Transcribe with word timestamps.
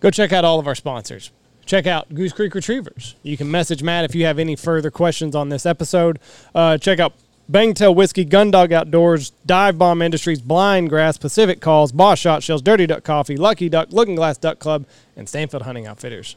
go 0.00 0.10
check 0.10 0.32
out 0.32 0.44
all 0.44 0.58
of 0.58 0.66
our 0.66 0.74
sponsors. 0.74 1.30
Check 1.64 1.86
out 1.86 2.14
Goose 2.14 2.32
Creek 2.32 2.54
Retrievers. 2.54 3.16
You 3.22 3.36
can 3.36 3.50
message 3.50 3.82
Matt 3.82 4.04
if 4.04 4.14
you 4.14 4.24
have 4.24 4.38
any 4.38 4.54
further 4.54 4.90
questions 4.90 5.34
on 5.34 5.48
this 5.48 5.66
episode. 5.66 6.20
Uh, 6.54 6.78
check 6.78 7.00
out 7.00 7.14
Bangtail 7.50 7.94
Whiskey, 7.94 8.24
Gundog 8.24 8.72
Outdoors, 8.72 9.30
Dive 9.44 9.76
Bomb 9.76 10.02
Industries, 10.02 10.40
Blind 10.40 10.90
Grass, 10.90 11.18
Pacific 11.18 11.60
Calls, 11.60 11.92
Boss 11.92 12.18
Shot 12.20 12.42
Shells, 12.42 12.62
Dirty 12.62 12.86
Duck 12.86 13.02
Coffee, 13.02 13.36
Lucky 13.36 13.68
Duck, 13.68 13.88
Looking 13.90 14.14
Glass 14.14 14.38
Duck 14.38 14.58
Club, 14.58 14.84
and 15.16 15.28
Stanfield 15.28 15.62
Hunting 15.62 15.86
Outfitters. 15.86 16.36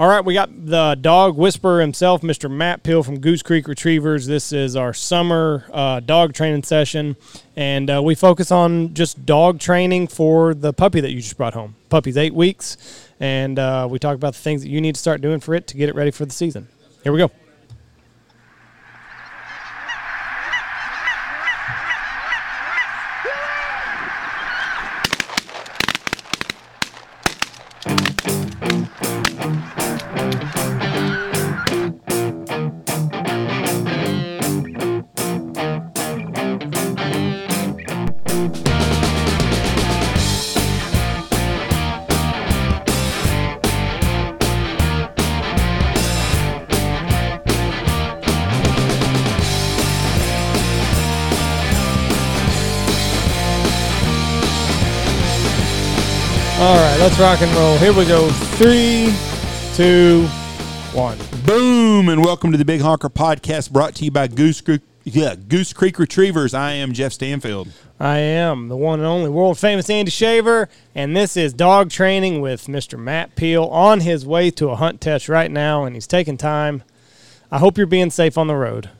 All 0.00 0.08
right, 0.08 0.24
we 0.24 0.32
got 0.32 0.48
the 0.64 0.96
dog 0.98 1.36
whisperer 1.36 1.82
himself, 1.82 2.22
Mr. 2.22 2.50
Matt 2.50 2.82
Peel 2.82 3.02
from 3.02 3.20
Goose 3.20 3.42
Creek 3.42 3.68
Retrievers. 3.68 4.26
This 4.26 4.50
is 4.50 4.74
our 4.74 4.94
summer 4.94 5.66
uh, 5.70 6.00
dog 6.00 6.32
training 6.32 6.62
session, 6.62 7.16
and 7.54 7.90
uh, 7.90 8.00
we 8.02 8.14
focus 8.14 8.50
on 8.50 8.94
just 8.94 9.26
dog 9.26 9.58
training 9.58 10.06
for 10.06 10.54
the 10.54 10.72
puppy 10.72 11.02
that 11.02 11.10
you 11.10 11.20
just 11.20 11.36
brought 11.36 11.52
home. 11.52 11.76
Puppy's 11.90 12.16
eight 12.16 12.32
weeks, 12.32 13.10
and 13.20 13.58
uh, 13.58 13.86
we 13.90 13.98
talk 13.98 14.14
about 14.14 14.32
the 14.32 14.40
things 14.40 14.62
that 14.62 14.70
you 14.70 14.80
need 14.80 14.94
to 14.94 15.00
start 15.02 15.20
doing 15.20 15.38
for 15.38 15.54
it 15.54 15.66
to 15.66 15.76
get 15.76 15.90
it 15.90 15.94
ready 15.94 16.10
for 16.10 16.24
the 16.24 16.32
season. 16.32 16.66
Here 17.04 17.12
we 17.12 17.18
go. 17.18 17.30
All 56.60 56.76
right, 56.76 56.98
let's 57.00 57.18
rock 57.18 57.40
and 57.40 57.50
roll. 57.56 57.78
Here 57.78 57.92
we 57.94 58.04
go. 58.04 58.28
Three, 58.58 59.14
two, 59.74 60.26
one. 60.92 61.16
Boom, 61.46 62.10
and 62.10 62.22
welcome 62.22 62.52
to 62.52 62.58
the 62.58 62.66
Big 62.66 62.82
Honker 62.82 63.08
Podcast 63.08 63.70
brought 63.70 63.94
to 63.94 64.04
you 64.04 64.10
by 64.10 64.26
Goose 64.28 64.60
Creek, 64.60 64.82
yeah, 65.04 65.36
Goose 65.36 65.72
Creek 65.72 65.98
Retrievers. 65.98 66.52
I 66.52 66.72
am 66.72 66.92
Jeff 66.92 67.12
Stanfield. 67.14 67.68
I 67.98 68.18
am 68.18 68.68
the 68.68 68.76
one 68.76 68.98
and 68.98 69.06
only 69.06 69.30
world 69.30 69.58
famous 69.58 69.88
Andy 69.88 70.10
Shaver, 70.10 70.68
and 70.94 71.16
this 71.16 71.34
is 71.34 71.54
dog 71.54 71.88
training 71.88 72.42
with 72.42 72.66
Mr. 72.66 72.98
Matt 72.98 73.36
Peel 73.36 73.64
on 73.64 74.00
his 74.00 74.26
way 74.26 74.50
to 74.50 74.68
a 74.68 74.76
hunt 74.76 75.00
test 75.00 75.30
right 75.30 75.50
now, 75.50 75.84
and 75.84 75.96
he's 75.96 76.06
taking 76.06 76.36
time. 76.36 76.82
I 77.50 77.56
hope 77.58 77.78
you're 77.78 77.86
being 77.86 78.10
safe 78.10 78.36
on 78.36 78.48
the 78.48 78.54
road. 78.56 78.90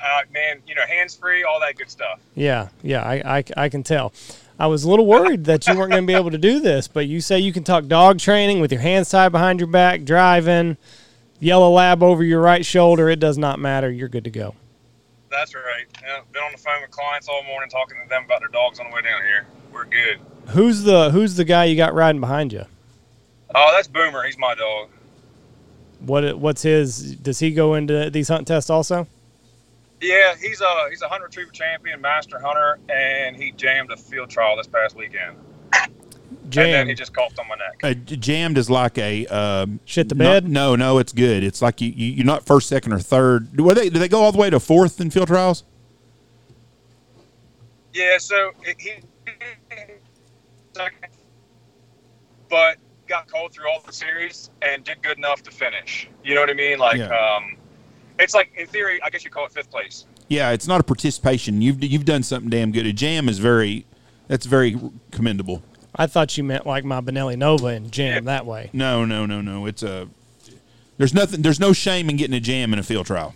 uh, 0.00 0.20
man, 0.32 0.60
you 0.66 0.74
know, 0.74 0.86
hands 0.88 1.14
free, 1.14 1.42
all 1.44 1.60
that 1.60 1.76
good 1.76 1.90
stuff. 1.90 2.18
Yeah, 2.34 2.68
yeah, 2.82 3.02
I, 3.02 3.38
I, 3.38 3.44
I 3.58 3.68
can 3.68 3.82
tell. 3.82 4.14
I 4.60 4.66
was 4.66 4.84
a 4.84 4.90
little 4.90 5.06
worried 5.06 5.44
that 5.46 5.66
you 5.66 5.74
weren't 5.74 5.90
going 5.90 6.02
to 6.02 6.06
be 6.06 6.12
able 6.12 6.30
to 6.30 6.36
do 6.36 6.60
this, 6.60 6.86
but 6.86 7.06
you 7.06 7.22
say 7.22 7.38
you 7.38 7.50
can 7.50 7.64
talk 7.64 7.86
dog 7.86 8.18
training 8.18 8.60
with 8.60 8.70
your 8.70 8.82
hands 8.82 9.08
tied 9.08 9.30
behind 9.32 9.58
your 9.58 9.68
back, 9.68 10.04
driving, 10.04 10.76
yellow 11.38 11.70
lab 11.70 12.02
over 12.02 12.22
your 12.22 12.42
right 12.42 12.64
shoulder. 12.64 13.08
It 13.08 13.20
does 13.20 13.38
not 13.38 13.58
matter. 13.58 13.90
You're 13.90 14.10
good 14.10 14.24
to 14.24 14.30
go. 14.30 14.54
That's 15.30 15.54
right. 15.54 15.86
Yeah, 16.02 16.20
been 16.30 16.42
on 16.42 16.52
the 16.52 16.58
phone 16.58 16.82
with 16.82 16.90
clients 16.90 17.26
all 17.26 17.42
morning 17.44 17.70
talking 17.70 17.96
to 18.02 18.08
them 18.10 18.24
about 18.24 18.40
their 18.40 18.48
dogs 18.48 18.78
on 18.78 18.90
the 18.90 18.94
way 18.94 19.00
down 19.00 19.22
here. 19.22 19.46
We're 19.72 19.86
good. 19.86 20.20
Who's 20.48 20.82
the 20.82 21.10
Who's 21.10 21.36
the 21.36 21.44
guy 21.44 21.64
you 21.64 21.74
got 21.76 21.94
riding 21.94 22.20
behind 22.20 22.52
you? 22.52 22.66
Oh, 23.54 23.72
that's 23.74 23.88
Boomer. 23.88 24.24
He's 24.24 24.36
my 24.36 24.54
dog. 24.54 24.90
What 26.00 26.38
What's 26.38 26.62
his? 26.62 27.16
Does 27.16 27.38
he 27.38 27.52
go 27.52 27.76
into 27.76 28.10
these 28.10 28.28
hunt 28.28 28.46
tests 28.46 28.68
also? 28.68 29.06
Yeah, 30.00 30.34
he's 30.40 30.60
a 30.60 30.88
he's 30.90 31.02
a 31.02 31.08
hunt 31.08 31.22
retriever 31.22 31.50
champion, 31.52 32.00
master 32.00 32.38
hunter, 32.40 32.78
and 32.88 33.36
he 33.36 33.52
jammed 33.52 33.92
a 33.92 33.96
field 33.96 34.30
trial 34.30 34.56
this 34.56 34.66
past 34.66 34.96
weekend. 34.96 35.36
And 35.72 36.52
then 36.52 36.88
he 36.88 36.94
just 36.94 37.14
coughed 37.14 37.38
on 37.38 37.46
my 37.48 37.54
neck. 37.56 37.78
Uh, 37.82 37.94
jammed 38.16 38.58
is 38.58 38.68
like 38.70 38.98
a 38.98 39.26
um, 39.26 39.78
Shit 39.84 40.08
the 40.08 40.14
not- 40.16 40.24
bed? 40.24 40.48
no, 40.48 40.74
no, 40.74 40.98
it's 40.98 41.12
good. 41.12 41.44
It's 41.44 41.60
like 41.62 41.80
you, 41.80 41.90
you 41.90 42.06
you're 42.12 42.24
not 42.26 42.44
first, 42.46 42.68
second, 42.68 42.92
or 42.92 42.98
third. 42.98 43.54
Do 43.56 43.72
they 43.74 43.88
do 43.90 43.98
they 43.98 44.08
go 44.08 44.20
all 44.22 44.32
the 44.32 44.38
way 44.38 44.48
to 44.50 44.58
fourth 44.58 45.00
in 45.00 45.10
field 45.10 45.28
trials? 45.28 45.64
Yeah, 47.92 48.18
so 48.18 48.52
it, 48.62 48.80
he 48.80 48.92
second, 50.72 50.98
but 52.48 52.76
got 53.06 53.26
called 53.28 53.52
through 53.52 53.68
all 53.68 53.80
the 53.84 53.92
series 53.92 54.50
and 54.62 54.84
did 54.84 55.02
good 55.02 55.18
enough 55.18 55.42
to 55.42 55.50
finish. 55.50 56.08
You 56.24 56.34
know 56.34 56.40
what 56.40 56.50
I 56.50 56.54
mean? 56.54 56.78
Like, 56.78 56.96
Yeah. 56.98 57.08
um, 57.08 57.56
it's 58.20 58.34
like 58.34 58.52
in 58.56 58.66
theory, 58.66 59.00
I 59.02 59.10
guess 59.10 59.24
you 59.24 59.30
call 59.30 59.46
it 59.46 59.52
fifth 59.52 59.70
place. 59.70 60.04
Yeah, 60.28 60.50
it's 60.50 60.66
not 60.68 60.80
a 60.80 60.84
participation. 60.84 61.60
You've 61.62 61.82
you've 61.82 62.04
done 62.04 62.22
something 62.22 62.50
damn 62.50 62.72
good. 62.72 62.86
A 62.86 62.92
jam 62.92 63.28
is 63.28 63.38
very 63.38 63.84
that's 64.28 64.46
very 64.46 64.78
commendable. 65.10 65.62
I 65.96 66.06
thought 66.06 66.38
you 66.38 66.44
meant 66.44 66.66
like 66.66 66.84
my 66.84 67.00
Benelli 67.00 67.36
Nova 67.36 67.66
and 67.66 67.90
jam 67.90 68.14
Yeah. 68.14 68.20
that 68.32 68.46
way. 68.46 68.70
No, 68.72 69.04
no, 69.04 69.26
no, 69.26 69.40
no. 69.40 69.66
It's 69.66 69.82
a 69.82 70.08
there's 70.98 71.14
nothing. 71.14 71.42
There's 71.42 71.58
no 71.60 71.72
shame 71.72 72.08
in 72.10 72.16
getting 72.16 72.36
a 72.36 72.40
jam 72.40 72.72
in 72.72 72.78
a 72.78 72.82
field 72.82 73.06
trial. 73.06 73.34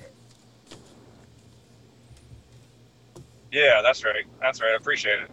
Yeah, 3.53 3.81
that's 3.83 4.05
right. 4.05 4.25
That's 4.41 4.61
right. 4.61 4.73
I 4.73 4.77
appreciate 4.77 5.21
it. 5.21 5.31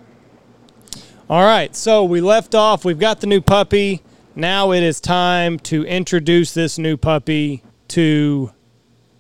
All 1.30 1.44
right, 1.44 1.76
so 1.76 2.04
we 2.04 2.20
left 2.22 2.54
off. 2.56 2.84
We've 2.84 3.00
got 3.00 3.22
the 3.22 3.28
new 3.28 3.42
puppy. 3.42 4.02
Now 4.36 4.72
it 4.72 4.84
is 4.84 5.00
time 5.00 5.60
to 5.60 5.84
introduce 5.86 6.54
this 6.54 6.78
new 6.78 6.98
puppy 6.98 7.64
to 7.90 8.52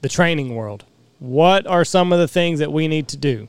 the 0.01 0.09
training 0.09 0.55
world. 0.55 0.85
What 1.19 1.67
are 1.67 1.85
some 1.85 2.11
of 2.11 2.19
the 2.19 2.27
things 2.27 2.59
that 2.59 2.71
we 2.71 2.87
need 2.87 3.07
to 3.09 3.17
do? 3.17 3.47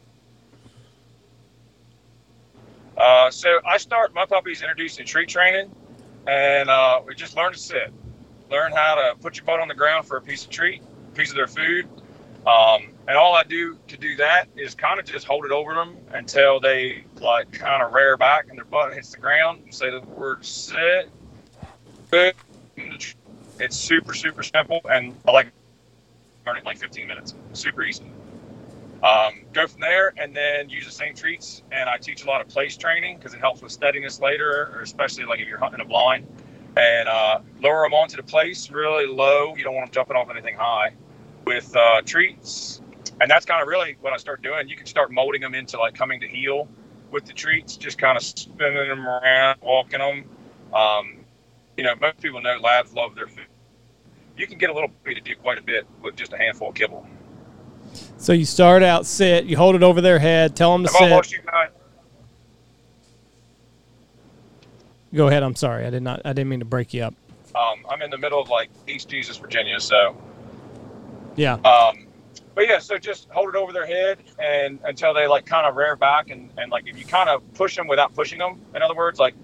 Uh, 2.97 3.31
so 3.31 3.61
I 3.67 3.79
start 3.79 4.15
my 4.15 4.27
puppies 4.27 4.63
introduced 4.63 5.01
in 5.01 5.07
treat 5.07 5.29
training, 5.29 5.71
and 6.27 6.69
uh, 6.69 7.01
we 7.07 7.15
just 7.15 7.37
learn 7.37 7.53
to 7.53 7.59
sit, 7.59 7.93
learn 8.51 8.73
how 8.73 8.95
to 8.95 9.15
put 9.21 9.37
your 9.37 9.45
butt 9.45 9.61
on 9.61 9.69
the 9.69 9.75
ground 9.75 10.07
for 10.07 10.19
a 10.19 10.21
piece 10.21 10.45
of 10.45 10.51
treat, 10.51 10.83
piece 11.15 11.31
of 11.31 11.37
their 11.37 11.49
food, 11.49 11.89
um, 12.47 12.89
and 13.07 13.17
all 13.17 13.35
I 13.35 13.45
do 13.45 13.79
to 13.89 13.97
do 13.97 14.17
that 14.17 14.49
is 14.57 14.75
kind 14.75 14.99
of 14.99 15.07
just 15.07 15.27
hold 15.27 15.45
it 15.45 15.53
over 15.53 15.75
them 15.75 15.97
until 16.13 16.59
they 16.59 17.05
like 17.21 17.53
kind 17.53 17.83
of 17.83 17.93
rear 17.93 18.17
back 18.17 18.47
and 18.49 18.59
their 18.59 18.65
butt 18.65 18.95
hits 18.95 19.11
the 19.11 19.19
ground. 19.19 19.63
And 19.65 19.75
say 19.75 19.91
the 19.91 20.01
word 20.01 20.45
sit. 20.45 21.09
It's 22.13 23.77
super 23.77 24.15
super 24.15 24.43
simple, 24.43 24.81
and 24.91 25.15
I 25.27 25.31
like 25.31 25.53
learn 26.47 26.57
it 26.57 26.61
in 26.61 26.65
like 26.65 26.79
15 26.79 27.07
minutes. 27.07 27.35
Super 27.53 27.83
easy. 27.83 28.11
Um, 29.03 29.43
go 29.53 29.67
from 29.67 29.81
there 29.81 30.15
and 30.17 30.35
then 30.35 30.69
use 30.69 30.85
the 30.85 30.93
same 30.93 31.15
treats. 31.15 31.63
And 31.73 31.89
I 31.89 31.97
teach 31.99 32.25
a 32.25 32.27
lot 32.27 32.41
of 32.41 32.49
place 32.49 32.77
training 32.77 33.17
because 33.17 33.35
it 33.35 33.41
helps 33.41 33.61
with 33.63 33.73
steadiness 33.73 34.21
later, 34.21 34.71
or 34.75 34.81
especially 34.83 35.25
like 35.25 35.41
if 35.41 35.49
you're 35.49 35.59
hunting 35.59 35.81
a 35.81 35.85
blind. 35.85 36.27
And 36.77 37.09
uh, 37.09 37.41
lower 37.61 37.85
them 37.85 37.95
onto 37.95 38.17
the 38.17 38.23
place 38.23 38.71
really 38.71 39.07
low. 39.07 39.55
You 39.57 39.65
don't 39.65 39.75
want 39.75 39.87
them 39.87 39.95
jumping 39.95 40.17
off 40.17 40.31
anything 40.31 40.57
high 40.57 40.95
with 41.45 41.75
uh, 41.77 42.03
treats. 42.03 42.81
And 43.21 43.31
that's 43.31 43.45
kind 43.45 43.61
of 43.61 43.69
really 43.69 43.97
what 44.01 44.13
I 44.13 44.17
start 44.17 44.43
doing. 44.43 44.69
You 44.69 44.77
can 44.77 44.87
start 44.87 45.11
molding 45.11 45.41
them 45.41 45.55
into 45.55 45.79
like 45.79 45.95
coming 45.95 46.21
to 46.21 46.29
heel 46.29 46.69
with 47.11 47.27
the 47.27 47.33
treats, 47.33 47.77
just 47.77 47.99
kind 47.99 48.17
of 48.17 48.23
spinning 48.23 48.89
them 48.89 49.07
around, 49.07 49.59
walking 49.61 49.99
them. 49.99 50.25
Um, 50.73 51.25
you 51.77 51.85
know, 51.85 51.95
most 52.01 52.21
people 52.21 52.41
know 52.41 52.59
labs 52.59 52.95
love 52.95 53.15
their 53.15 53.27
food. 53.27 53.47
You 54.37 54.47
can 54.47 54.59
get 54.59 54.71
a 54.71 54.73
little 54.73 54.91
bit 55.05 55.15
to 55.15 55.21
do 55.21 55.35
quite 55.37 55.59
a 55.59 55.63
bit 55.63 55.87
with 56.03 56.17
just 56.17 56.33
a 56.33 56.39
handful 56.39 56.71
of 56.71 56.75
kibble. 56.75 57.07
So 58.17 58.33
you 58.33 58.45
start 58.45 58.83
out 58.83 59.05
sit, 59.05 59.45
you 59.45 59.57
hold 59.57 59.75
it 59.75 59.83
over 59.83 60.01
their 60.01 60.19
head, 60.19 60.57
tell 60.57 60.73
them 60.73 60.85
to 60.87 60.93
Have 60.93 61.03
I 61.03 61.09
lost 61.09 61.31
sit. 61.31 61.41
Go 65.15 65.29
ahead. 65.29 65.43
I'm 65.43 65.57
sorry. 65.57 65.85
I 65.85 65.91
did 65.91 66.03
not. 66.03 66.23
I 66.25 66.33
didn't 66.33 66.49
mean 66.49 66.61
to 66.61 66.65
break 66.65 66.95
you 66.95 67.03
up. 67.03 67.15
Um, 67.55 67.85
I'm 67.91 68.01
in 68.01 68.11
the 68.11 68.17
middle 68.17 68.41
of 68.41 68.49
like 68.49 68.71
East 68.89 69.11
Jesus, 69.11 69.37
Virginia. 69.37 69.79
So, 69.79 70.17
Yeah. 71.37 71.55
um, 71.55 72.07
but 72.55 72.67
yeah, 72.67 72.79
so 72.79 72.97
just 72.97 73.29
hold 73.29 73.51
it 73.51 73.57
over 73.57 73.73
their 73.73 73.87
head 73.87 74.19
and 74.39 74.79
until 74.85 75.13
they 75.13 75.27
like 75.27 75.45
kind 75.45 75.67
of 75.67 75.77
rear 75.77 75.97
back 75.97 76.31
and, 76.31 76.49
and 76.57 76.71
like 76.71 76.87
if 76.87 76.99
you 76.99 77.05
kind 77.05 77.29
of 77.29 77.43
push 77.55 77.77
them 77.77 77.89
without 77.89 78.15
pushing 78.15 78.39
them, 78.39 78.61
in 78.75 78.81
other 78.81 78.95
words, 78.95 79.19
like 79.19 79.35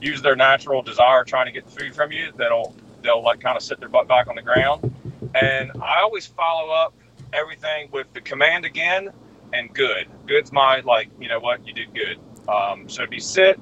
use 0.00 0.22
their 0.22 0.36
natural 0.36 0.80
desire 0.80 1.24
trying 1.24 1.46
to 1.46 1.52
get 1.52 1.66
the 1.66 1.70
food 1.72 1.94
from 1.94 2.10
you, 2.10 2.32
that'll 2.36 2.74
they'll 3.08 3.22
like 3.22 3.40
kind 3.40 3.56
of 3.56 3.62
sit 3.62 3.80
their 3.80 3.88
butt 3.88 4.06
back 4.06 4.28
on 4.28 4.36
the 4.36 4.42
ground. 4.42 4.94
And 5.34 5.72
I 5.82 6.00
always 6.00 6.26
follow 6.26 6.70
up 6.72 6.94
everything 7.32 7.88
with 7.92 8.06
the 8.12 8.20
command 8.20 8.64
again 8.64 9.10
and 9.52 9.72
good. 9.74 10.06
Good's 10.26 10.52
my 10.52 10.80
like, 10.80 11.08
you 11.18 11.28
know 11.28 11.40
what, 11.40 11.66
you 11.66 11.72
did 11.72 11.94
good. 11.94 12.18
Um, 12.48 12.88
so 12.88 13.02
it'd 13.02 13.10
be 13.10 13.20
sit, 13.20 13.58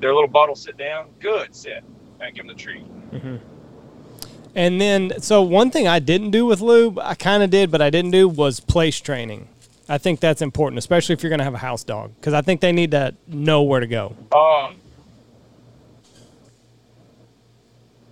their 0.00 0.12
little 0.12 0.28
butt 0.28 0.48
will 0.48 0.56
sit 0.56 0.76
down, 0.76 1.08
good, 1.20 1.54
sit, 1.54 1.84
and 2.20 2.34
give 2.34 2.46
them 2.46 2.56
the 2.56 2.60
treat. 2.60 2.84
And 4.54 4.80
then, 4.80 5.20
so 5.20 5.42
one 5.42 5.70
thing 5.70 5.86
I 5.86 6.00
didn't 6.00 6.32
do 6.32 6.44
with 6.44 6.60
Lube, 6.60 6.98
I 6.98 7.14
kind 7.14 7.42
of 7.42 7.50
did, 7.50 7.70
but 7.70 7.80
I 7.80 7.90
didn't 7.90 8.10
do 8.10 8.28
was 8.28 8.58
place 8.60 9.00
training. 9.00 9.48
I 9.88 9.98
think 9.98 10.20
that's 10.20 10.42
important, 10.42 10.78
especially 10.78 11.12
if 11.12 11.22
you're 11.22 11.30
going 11.30 11.38
to 11.38 11.44
have 11.44 11.54
a 11.54 11.58
house 11.58 11.84
dog, 11.84 12.12
because 12.16 12.34
I 12.34 12.42
think 12.42 12.60
they 12.60 12.72
need 12.72 12.90
to 12.92 13.14
know 13.26 13.62
where 13.62 13.80
to 13.80 13.86
go. 13.86 14.14
Um, 14.32 14.76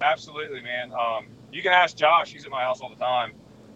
Absolutely, 0.00 0.60
man. 0.60 0.92
Um, 0.92 1.26
you 1.52 1.62
can 1.62 1.72
ask 1.72 1.96
Josh. 1.96 2.32
He's 2.32 2.44
at 2.44 2.50
my 2.50 2.62
house 2.62 2.80
all 2.80 2.90
the 2.90 2.96
time. 2.96 3.32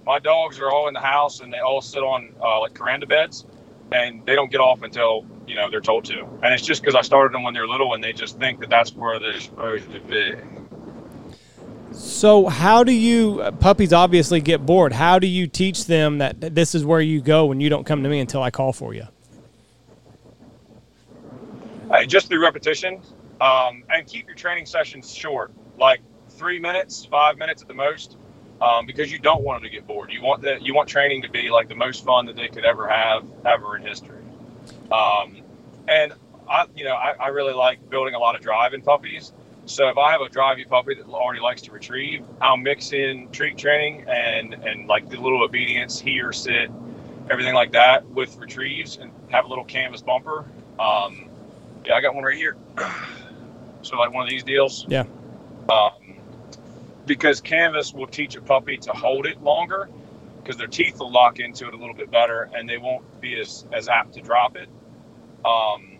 My 0.06 0.18
dogs 0.18 0.58
are 0.60 0.70
all 0.70 0.88
in 0.88 0.94
the 0.94 1.00
house, 1.00 1.40
and 1.40 1.52
they 1.52 1.58
all 1.58 1.80
sit 1.80 2.02
on 2.02 2.34
uh, 2.40 2.60
like 2.60 2.74
Kuranda 2.74 3.08
beds, 3.08 3.46
and 3.92 4.24
they 4.26 4.34
don't 4.34 4.50
get 4.50 4.60
off 4.60 4.82
until 4.82 5.24
you 5.46 5.54
know 5.54 5.70
they're 5.70 5.80
told 5.80 6.04
to. 6.06 6.20
And 6.42 6.52
it's 6.54 6.64
just 6.64 6.82
because 6.82 6.94
I 6.94 7.02
started 7.02 7.34
them 7.34 7.42
when 7.42 7.54
they're 7.54 7.68
little, 7.68 7.94
and 7.94 8.02
they 8.02 8.12
just 8.12 8.38
think 8.38 8.60
that 8.60 8.70
that's 8.70 8.94
where 8.94 9.18
they're 9.18 9.40
supposed 9.40 9.90
to 9.92 10.00
be. 10.00 10.34
So, 11.92 12.46
how 12.46 12.84
do 12.84 12.92
you 12.92 13.40
uh, 13.42 13.50
puppies 13.52 13.92
obviously 13.92 14.40
get 14.40 14.64
bored? 14.64 14.92
How 14.92 15.18
do 15.18 15.26
you 15.26 15.46
teach 15.46 15.86
them 15.86 16.18
that 16.18 16.40
this 16.40 16.74
is 16.74 16.84
where 16.84 17.00
you 17.00 17.20
go 17.20 17.46
when 17.46 17.60
you 17.60 17.68
don't 17.68 17.84
come 17.84 18.02
to 18.02 18.08
me 18.08 18.18
until 18.18 18.42
I 18.42 18.50
call 18.50 18.72
for 18.72 18.94
you? 18.94 19.06
Uh, 21.90 22.04
just 22.04 22.28
through 22.28 22.42
repetition, 22.42 23.02
um, 23.40 23.84
and 23.90 24.06
keep 24.06 24.26
your 24.26 24.34
training 24.34 24.64
sessions 24.64 25.14
short, 25.14 25.52
like 25.78 26.00
three 26.32 26.58
minutes, 26.58 27.04
five 27.04 27.38
minutes 27.38 27.62
at 27.62 27.68
the 27.68 27.74
most, 27.74 28.16
um, 28.60 28.86
because 28.86 29.10
you 29.10 29.18
don't 29.18 29.42
want 29.42 29.62
them 29.62 29.70
to 29.70 29.74
get 29.74 29.86
bored. 29.86 30.10
You 30.12 30.22
want 30.22 30.42
that 30.42 30.62
you 30.62 30.74
want 30.74 30.88
training 30.88 31.22
to 31.22 31.30
be 31.30 31.50
like 31.50 31.68
the 31.68 31.74
most 31.74 32.04
fun 32.04 32.26
that 32.26 32.36
they 32.36 32.48
could 32.48 32.64
ever 32.64 32.88
have 32.88 33.24
ever 33.44 33.76
in 33.76 33.82
history. 33.82 34.22
Um, 34.90 35.42
and 35.88 36.12
I, 36.48 36.66
you 36.76 36.84
know, 36.84 36.94
I, 36.94 37.14
I 37.18 37.28
really 37.28 37.54
like 37.54 37.88
building 37.90 38.14
a 38.14 38.18
lot 38.18 38.34
of 38.34 38.40
drive 38.40 38.74
in 38.74 38.82
puppies. 38.82 39.32
So 39.64 39.88
if 39.88 39.96
I 39.96 40.10
have 40.10 40.20
a 40.20 40.26
drivey 40.26 40.68
puppy 40.68 40.94
that 40.94 41.06
already 41.06 41.40
likes 41.40 41.62
to 41.62 41.72
retrieve, 41.72 42.24
I'll 42.40 42.56
mix 42.56 42.92
in 42.92 43.28
treat 43.30 43.56
training 43.56 44.04
and 44.08 44.54
and 44.54 44.86
like 44.88 45.08
the 45.08 45.18
little 45.18 45.42
obedience, 45.44 46.00
here, 46.00 46.32
sit, 46.32 46.70
everything 47.30 47.54
like 47.54 47.72
that 47.72 48.08
with 48.08 48.36
retrieves, 48.38 48.96
and 48.96 49.12
have 49.30 49.44
a 49.44 49.48
little 49.48 49.64
canvas 49.64 50.02
bumper. 50.02 50.44
Um, 50.78 51.28
yeah, 51.84 51.94
I 51.94 52.00
got 52.00 52.14
one 52.14 52.24
right 52.24 52.36
here. 52.36 52.56
So 53.82 53.96
like 53.96 54.12
one 54.12 54.22
of 54.22 54.30
these 54.30 54.44
deals. 54.44 54.86
Yeah. 54.88 55.04
Um, 55.68 56.11
because 57.06 57.40
canvas 57.40 57.92
will 57.92 58.06
teach 58.06 58.36
a 58.36 58.40
puppy 58.40 58.76
to 58.78 58.92
hold 58.92 59.26
it 59.26 59.42
longer, 59.42 59.88
because 60.42 60.56
their 60.56 60.66
teeth 60.68 60.98
will 60.98 61.10
lock 61.10 61.38
into 61.38 61.66
it 61.68 61.74
a 61.74 61.76
little 61.76 61.94
bit 61.94 62.10
better, 62.10 62.50
and 62.54 62.68
they 62.68 62.78
won't 62.78 63.20
be 63.20 63.40
as 63.40 63.66
as 63.72 63.88
apt 63.88 64.14
to 64.14 64.20
drop 64.20 64.56
it. 64.56 64.68
Um, 65.44 65.98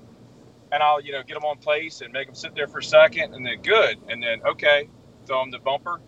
and 0.71 0.83
I'll 0.83 1.01
you 1.01 1.13
know 1.13 1.23
get 1.23 1.35
them 1.35 1.45
on 1.45 1.59
place 1.59 2.01
and 2.01 2.13
make 2.13 2.27
them 2.27 2.35
sit 2.35 2.55
there 2.55 2.69
for 2.69 2.79
a 2.79 2.85
second, 2.85 3.35
and 3.35 3.45
then 3.45 3.61
good, 3.63 3.99
and 4.09 4.23
then 4.23 4.43
okay, 4.47 4.89
throw 5.27 5.41
them 5.41 5.51
the 5.51 5.59
bumper. 5.59 6.01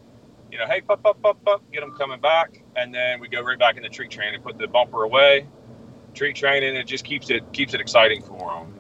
You 0.50 0.58
know, 0.58 0.67
hey, 0.67 0.82
pup, 0.82 1.05
up, 1.05 1.25
up, 1.25 1.38
up, 1.49 1.73
get 1.73 1.81
them 1.81 1.96
coming 1.96 2.20
back, 2.20 2.62
and 2.76 2.94
then 2.94 3.19
we 3.19 3.29
go 3.29 3.43
right 3.43 3.58
back 3.58 3.76
into 3.76 3.88
treat 3.88 4.11
training. 4.11 4.41
Put 4.41 4.56
the 4.56 4.69
bumper 4.69 5.02
away, 5.02 5.49
treat 6.14 6.37
training. 6.37 6.76
It 6.76 6.87
just 6.87 7.05
keeps 7.05 7.31
it 7.31 7.52
keeps 7.52 7.75
it 7.75 7.81
exciting 7.81 8.23
for 8.23 8.52
them. 8.52 8.75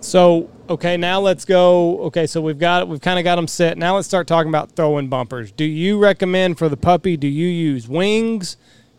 So, 0.00 0.50
okay, 0.68 0.96
now 0.96 1.20
let's 1.20 1.44
go. 1.44 1.98
Okay, 2.04 2.26
so 2.26 2.40
we've 2.40 2.58
got 2.58 2.88
we've 2.88 3.00
kind 3.00 3.18
of 3.18 3.24
got 3.24 3.36
them 3.36 3.48
set. 3.48 3.78
Now 3.78 3.96
let's 3.96 4.08
start 4.08 4.26
talking 4.26 4.48
about 4.48 4.72
throwing 4.72 5.08
bumpers. 5.08 5.52
Do 5.52 5.64
you 5.64 5.98
recommend 5.98 6.58
for 6.58 6.68
the 6.68 6.76
puppy? 6.76 7.16
Do 7.16 7.28
you 7.28 7.46
use 7.46 7.88
wings? 7.88 8.56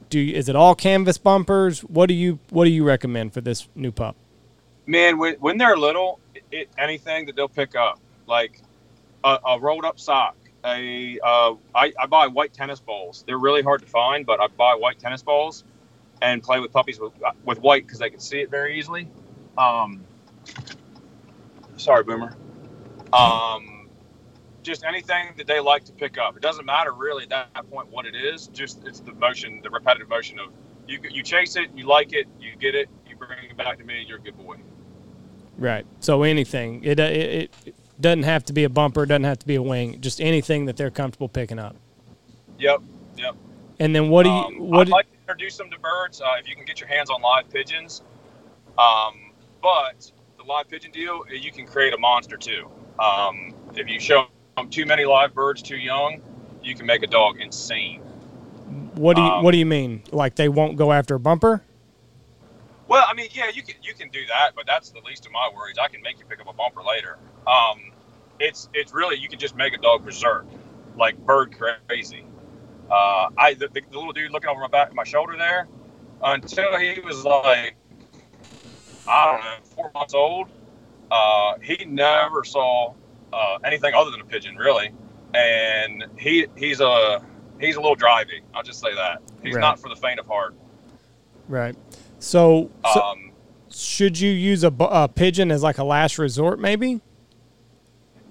Do 0.10 0.20
you, 0.20 0.36
is 0.36 0.50
it 0.50 0.56
all 0.56 0.76
canvas 0.76 1.18
bumpers? 1.18 1.82
What 1.82 2.08
do 2.08 2.14
you 2.14 2.40
what 2.50 2.66
do 2.66 2.72
you 2.72 2.84
recommend 2.84 3.34
for 3.34 3.42
this 3.42 3.68
new 3.76 3.92
pup? 3.92 4.16
Man, 4.86 5.18
when, 5.18 5.58
they're 5.58 5.78
little, 5.78 6.20
it, 6.52 6.68
anything 6.78 7.26
that 7.28 7.38
they'll 7.38 7.48
pick 7.48 7.74
up, 7.74 8.00
like 8.28 8.62
a, 9.24 9.40
a 9.48 9.60
rolled 9.60 9.86
up 9.86 9.98
sock, 9.98 10.36
a 10.66 11.20
uh, 11.24 11.56
I, 11.74 11.94
I 12.00 12.06
buy 12.08 12.28
white 12.28 12.54
tennis 12.54 12.80
balls. 12.80 13.24
They're 13.26 13.40
really 13.40 13.62
hard 13.62 13.82
to 13.82 13.88
find, 13.88 14.26
but 14.26 14.42
I 14.42 14.48
buy 14.48 14.76
white 14.76 15.00
tennis 15.00 15.24
balls 15.24 15.64
and 16.22 16.44
play 16.44 16.60
with 16.60 16.72
puppies 16.72 17.00
with 17.00 17.14
with 17.46 17.60
white 17.62 17.86
because 17.86 18.00
they 18.00 18.10
can 18.10 18.20
see 18.20 18.42
it 18.42 18.50
very 18.50 18.78
easily. 18.78 19.08
Um, 19.58 20.04
sorry, 21.84 22.04
Boomer. 22.04 22.36
Um, 23.12 23.90
just 24.64 24.84
anything 24.84 25.34
that 25.38 25.46
they 25.46 25.60
like 25.60 25.84
to 25.86 25.92
pick 25.92 26.18
up. 26.18 26.36
It 26.36 26.42
doesn't 26.42 26.66
matter 26.66 26.94
really 26.94 27.24
at 27.24 27.30
that 27.30 27.70
point 27.70 27.90
what 27.90 28.06
it 28.06 28.16
is. 28.16 28.48
Just 28.48 28.86
it's 28.86 29.02
the 29.02 29.14
motion, 29.14 29.60
the 29.62 29.70
repetitive 29.70 30.10
motion 30.10 30.40
of 30.40 30.52
you. 30.88 31.00
You 31.10 31.22
chase 31.22 31.56
it, 31.56 31.70
you 31.76 31.86
like 31.86 32.14
it, 32.14 32.28
you 32.40 32.56
get 32.56 32.76
it, 32.76 32.90
you 33.08 33.16
bring 33.16 33.50
it 33.50 33.58
back 33.58 33.78
to 33.78 33.84
me. 33.84 34.04
You're 34.08 34.18
a 34.18 34.22
good 34.22 34.38
boy. 34.38 34.56
Right. 35.58 35.86
So 36.00 36.24
anything. 36.24 36.84
It 36.84 37.00
it, 37.00 37.52
it 37.66 37.76
doesn't 38.00 38.24
have 38.24 38.46
to 38.46 38.54
be 38.54 38.64
a 38.64 38.70
bumper. 38.70 39.06
Doesn't 39.06 39.26
have 39.26 39.40
to 39.40 39.48
be 39.48 39.56
a 39.56 39.62
wing. 39.62 40.02
Just 40.02 40.20
anything 40.20 40.66
that 40.66 40.78
they're 40.78 40.92
comfortable 40.92 41.30
picking 41.30 41.60
up. 41.60 41.76
Yep. 42.58 42.82
Yep. 43.18 43.36
And 43.80 43.96
then 43.96 44.10
what 44.10 44.24
do 44.24 44.30
you 44.30 44.36
Um, 44.36 44.56
what? 44.60 44.88
I'd 44.88 44.90
like 44.90 45.12
to 45.12 45.18
introduce 45.20 45.58
them 45.58 45.70
to 45.70 45.80
birds 45.80 46.22
uh, 46.22 46.26
if 46.40 46.48
you 46.48 46.56
can 46.56 46.66
get 46.66 46.80
your 46.80 46.90
hands 46.90 47.10
on 47.10 47.22
live 47.22 47.50
pigeons. 47.50 48.02
Um, 48.78 49.32
but 49.62 50.12
the 50.44 50.52
live 50.52 50.70
pigeon 50.70 50.92
deal, 50.92 51.24
uh, 51.30 51.34
you 51.34 51.52
can 51.52 51.66
create 51.66 51.94
a 51.94 51.98
monster 51.98 52.38
too. 52.38 52.70
Um, 53.00 53.54
if 53.76 53.90
you 53.90 54.00
show 54.00 54.28
them 54.58 54.70
too 54.70 54.86
many 54.86 55.06
live 55.06 55.34
birds 55.34 55.62
too 55.62 55.78
young, 55.78 56.22
you 56.62 56.76
can 56.76 56.86
make 56.86 57.04
a 57.04 57.08
dog 57.08 57.40
insane. 57.40 58.02
what 58.96 59.16
do 59.16 59.22
you 59.22 59.28
um, 59.28 59.44
what 59.44 59.52
do 59.52 59.58
you 59.58 59.66
mean? 59.66 60.04
Like 60.12 60.36
they 60.36 60.50
won't 60.50 60.78
go 60.78 60.92
after 60.92 61.16
a 61.16 61.20
bumper? 61.20 61.64
Well, 62.88 63.06
I 63.08 63.14
mean, 63.14 63.30
yeah, 63.34 63.50
you 63.54 63.64
can 63.64 63.76
you 63.82 63.94
can 63.94 64.10
do 64.10 64.26
that, 64.28 64.52
but 64.56 64.66
that's 64.66 64.92
the 64.92 65.00
least 65.00 65.26
of 65.26 65.32
my 65.32 65.50
worries. 65.56 65.78
I 65.82 65.88
can 65.88 66.02
make 66.02 66.20
you 66.20 66.26
pick 66.26 66.40
up 66.40 66.50
a 66.50 66.54
bumper 66.54 66.84
later. 66.84 67.18
Um, 67.48 67.92
it's 68.40 68.70
it's 68.74 68.94
really 68.94 69.18
you 69.18 69.28
can 69.28 69.40
just 69.40 69.56
make 69.56 69.74
a 69.74 69.78
dog 69.78 70.06
berserk, 70.06 70.46
like 70.98 71.18
bird 71.26 71.56
crazy. 71.58 72.26
Uh, 72.90 73.30
I 73.38 73.56
the, 73.56 73.70
the 73.70 73.82
little 73.92 74.14
dude 74.14 74.32
looking 74.32 74.50
over 74.50 74.62
my 74.62 74.68
back, 74.68 74.94
my 74.94 75.04
shoulder 75.04 75.36
there, 75.38 75.68
until 76.22 76.78
he 76.78 77.00
was 77.00 77.24
like, 77.24 77.76
I 79.08 79.32
don't 79.32 79.42
know, 79.42 79.56
four 79.64 79.92
months 79.94 80.14
old. 80.14 80.50
Uh, 81.12 81.56
he 81.62 81.86
never 81.86 82.44
saw 82.44 82.94
uh, 83.32 83.58
anything 83.64 83.94
other 83.94 84.12
than 84.12 84.22
a 84.22 84.26
pigeon, 84.26 84.56
really, 84.56 84.92
and 85.34 86.06
he 86.18 86.48
he's 86.56 86.80
a 86.82 87.24
he's 87.60 87.76
a 87.76 87.82
little 87.82 87.96
drivey. 87.96 88.42
I'll 88.54 88.64
just 88.64 88.80
say 88.80 88.94
that 88.96 89.22
he's 89.44 89.56
Right. 89.56 89.62
not 89.62 89.80
for 89.80 89.90
the 89.90 89.96
faint 89.96 90.20
of 90.20 90.26
heart. 90.28 90.56
Right. 91.48 91.76
So, 92.20 92.70
so 92.94 93.02
Um, 93.02 93.32
should 93.70 94.20
you 94.20 94.32
use 94.32 94.64
a, 94.64 94.74
a 94.80 95.08
pigeon 95.10 95.52
as 95.52 95.62
like 95.62 95.78
a 95.78 95.84
last 95.84 96.18
resort? 96.18 96.60
Maybe. 96.60 97.02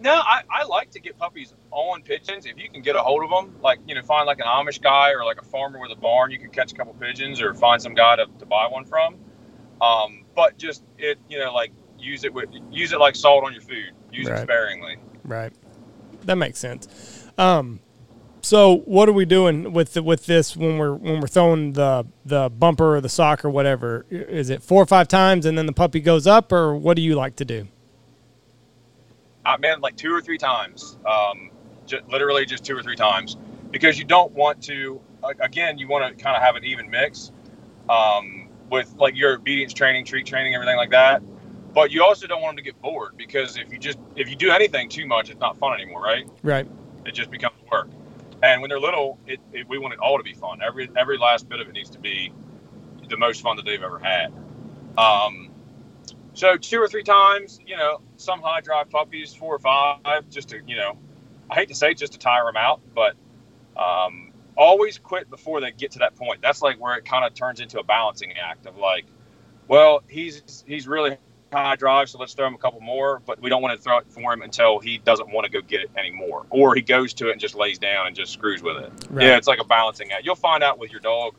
No, 0.01 0.15
I, 0.15 0.43
I 0.51 0.65
like 0.65 0.91
to 0.93 1.01
get 1.01 1.17
puppies 1.17 1.55
on 1.71 2.03
pigeons. 2.03 2.45
If 2.47 2.59
you 2.59 2.69
can 2.69 2.83
get 2.83 2.97
a 2.97 3.01
hold 3.01 3.23
of 3.23 3.31
them, 3.31 3.55
like, 3.63 3.79
you 3.87 3.95
know, 3.95 4.03
find 4.03 4.27
like 4.27 4.39
an 4.41 4.47
Amish 4.47 4.81
guy 4.83 5.11
or 5.13 5.25
like 5.25 5.41
a 5.41 5.45
farmer 5.45 5.79
with 5.79 5.93
a 5.93 5.97
barn, 5.97 6.33
you 6.33 6.39
can 6.41 6.51
catch 6.51 6.73
a 6.73 6.75
couple 6.75 6.93
pigeons 6.95 7.41
or 7.41 7.55
find 7.55 7.81
some 7.81 7.95
guy 7.95 8.17
to, 8.17 8.27
to 8.41 8.47
buy 8.47 8.67
one 8.67 8.85
from. 8.85 9.15
Um, 9.83 10.25
but 10.35 10.57
just 10.57 10.85
it, 10.99 11.19
you 11.29 11.39
know, 11.39 11.53
like 11.53 11.73
use 11.99 12.25
it 12.25 12.33
with, 12.33 12.49
use 12.71 12.93
it 12.93 13.01
like 13.01 13.17
salt 13.17 13.45
on 13.45 13.53
your 13.53 13.63
food. 13.63 13.91
Use 14.13 14.29
Right. 14.29 14.39
it 14.39 14.43
sparingly. 14.43 14.97
Right. 15.25 15.53
That 16.25 16.37
makes 16.37 16.59
sense. 16.59 17.29
Um, 17.37 17.81
so 18.43 18.79
what 18.85 19.09
are 19.09 19.13
we 19.13 19.25
doing 19.25 19.73
with 19.73 19.95
the, 19.95 20.03
with 20.03 20.27
this 20.27 20.57
when 20.57 20.79
we're 20.79 20.95
when 20.95 21.21
we're 21.21 21.29
throwing 21.29 21.73
the 21.75 22.07
the 22.25 22.49
bumper 22.51 22.97
or 22.97 23.01
the 23.01 23.09
sock 23.09 23.45
or 23.45 23.51
whatever? 23.51 24.05
Is 24.11 24.51
it 24.51 24.63
four 24.63 24.83
or 24.83 24.87
five 24.87 25.09
times 25.09 25.47
and 25.47 25.57
then 25.59 25.67
the 25.67 25.73
puppy 25.73 26.01
goes 26.01 26.27
up, 26.27 26.53
or 26.53 26.75
what 26.77 26.97
do 26.97 27.03
you 27.03 27.15
like 27.15 27.37
to 27.37 27.45
do? 27.45 27.69
I 29.45 29.57
man, 29.59 29.81
like 29.81 29.97
two 29.97 30.13
or 30.13 30.21
three 30.21 30.39
times, 30.39 30.99
um, 31.07 31.51
j- 31.87 32.01
literally 32.09 32.45
just 32.47 32.65
two 32.65 32.77
or 32.77 32.83
three 32.83 32.97
times, 32.97 33.37
because 33.71 33.99
you 33.99 34.05
don't 34.05 34.33
want 34.33 34.63
to. 34.65 35.01
Again, 35.41 35.79
you 35.79 35.87
want 35.87 36.17
to 36.17 36.23
kind 36.23 36.37
of 36.37 36.43
have 36.43 36.57
an 36.57 36.65
even 36.65 36.91
mix 36.91 37.31
um, 37.89 38.42
with 38.73 38.97
like 38.97 39.15
your 39.15 39.35
obedience 39.35 39.75
training, 39.75 40.07
treat 40.07 40.27
training, 40.27 40.55
everything 40.55 40.79
like 40.79 40.91
that. 40.91 41.23
But 41.75 41.93
you 41.93 42.03
also 42.03 42.27
don't 42.27 42.41
want 42.41 42.57
them 42.57 42.65
to 42.65 42.71
get 42.71 42.81
bored 42.81 43.17
because 43.17 43.57
if 43.57 43.71
you 43.71 43.79
just 43.79 43.99
if 44.17 44.29
you 44.29 44.35
do 44.35 44.51
anything 44.51 44.89
too 44.89 45.07
much, 45.07 45.31
it's 45.31 45.39
not 45.39 45.59
fun 45.59 45.75
anymore, 45.75 46.03
right? 46.03 46.27
Right. 46.43 46.67
It 47.07 47.13
just 47.13 47.31
becomes 47.31 47.55
work. 47.71 47.89
And 48.43 48.61
when 48.61 48.71
they're 48.71 48.81
little, 48.81 49.19
it, 49.27 49.41
it, 49.53 49.69
we 49.69 49.79
want 49.79 49.95
it 49.95 50.01
all 50.01 50.17
to 50.17 50.25
be 50.25 50.33
fun. 50.33 50.61
Every 50.67 50.91
every 50.97 51.19
last 51.19 51.49
bit 51.49 51.61
of 51.61 51.69
it 51.69 51.73
needs 51.73 51.91
to 51.91 51.99
be 51.99 52.33
the 53.09 53.17
most 53.17 53.43
fun 53.43 53.57
that 53.57 53.67
they've 53.67 53.83
ever 53.83 53.99
had. 53.99 54.33
Um, 54.97 55.51
so 56.33 56.57
two 56.57 56.81
or 56.81 56.89
three 56.89 57.03
times, 57.05 57.61
you 57.67 57.77
know, 57.77 58.01
some 58.17 58.41
high 58.41 58.63
drive 58.63 58.89
puppies, 58.89 59.35
four 59.35 59.55
or 59.55 59.59
five, 59.59 60.29
just 60.31 60.49
to 60.49 60.61
you 60.67 60.77
know, 60.77 60.99
I 61.51 61.57
hate 61.57 61.69
to 61.69 61.75
say 61.75 61.93
just 61.93 62.15
to 62.15 62.19
tire 62.19 62.47
them 62.47 62.57
out, 62.57 62.81
but 62.95 63.17
um, 63.77 64.32
always 64.57 64.99
quit 64.99 65.31
before 65.31 65.61
they 65.61 65.71
get 65.73 65.91
to 65.93 65.99
that 66.01 66.15
point. 66.17 66.41
That's 66.43 66.63
like 66.63 66.81
where 66.81 66.97
it 66.97 67.05
kind 67.05 67.25
of 67.25 67.35
turns 67.35 67.61
into 67.61 67.79
a 67.79 67.85
balancing 67.85 68.33
act 68.33 68.67
of 68.67 68.77
like, 68.77 69.05
well, 69.69 70.03
he's 70.09 70.65
he's 70.67 70.87
really 70.87 71.17
high 71.53 71.77
drive, 71.77 72.09
so 72.09 72.19
let's 72.19 72.35
throw 72.35 72.47
him 72.47 72.55
a 72.55 72.59
couple 72.59 72.81
more, 72.81 73.21
but 73.27 73.41
we 73.41 73.51
don't 73.51 73.63
want 73.63 73.77
to 73.77 73.83
throw 73.83 73.99
it 73.99 74.07
for 74.09 74.33
him 74.33 74.43
until 74.43 74.79
he 74.79 74.99
doesn't 74.99 75.31
want 75.31 75.45
to 75.45 75.51
go 75.51 75.61
get 75.61 75.83
it 75.83 75.91
anymore, 75.97 76.47
or 76.51 76.75
he 76.75 76.81
goes 76.81 77.13
to 77.15 77.29
it 77.29 77.33
and 77.33 77.41
just 77.41 77.55
lays 77.55 77.79
down 77.79 78.07
and 78.07 78.17
just 78.17 78.33
screws 78.33 78.63
with 78.63 78.79
it. 78.79 78.93
Right. 79.11 79.27
Yeah, 79.27 79.37
it's 79.37 79.49
like 79.49 79.61
a 79.61 79.65
balancing 79.65 80.13
act. 80.13 80.25
You'll 80.25 80.35
find 80.35 80.63
out 80.63 80.79
with 80.79 80.91
your 80.91 81.01
dog 81.01 81.35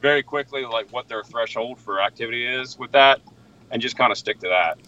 very 0.00 0.22
quickly, 0.22 0.64
like 0.64 0.92
what 0.92 1.08
their 1.08 1.22
threshold 1.22 1.78
for 1.78 2.02
activity 2.02 2.46
is 2.46 2.78
with 2.78 2.92
that, 2.92 3.20
and 3.70 3.80
just 3.80 3.96
kind 3.96 4.10
of 4.10 4.18
stick 4.18 4.40
to 4.40 4.48
that. 4.48 4.78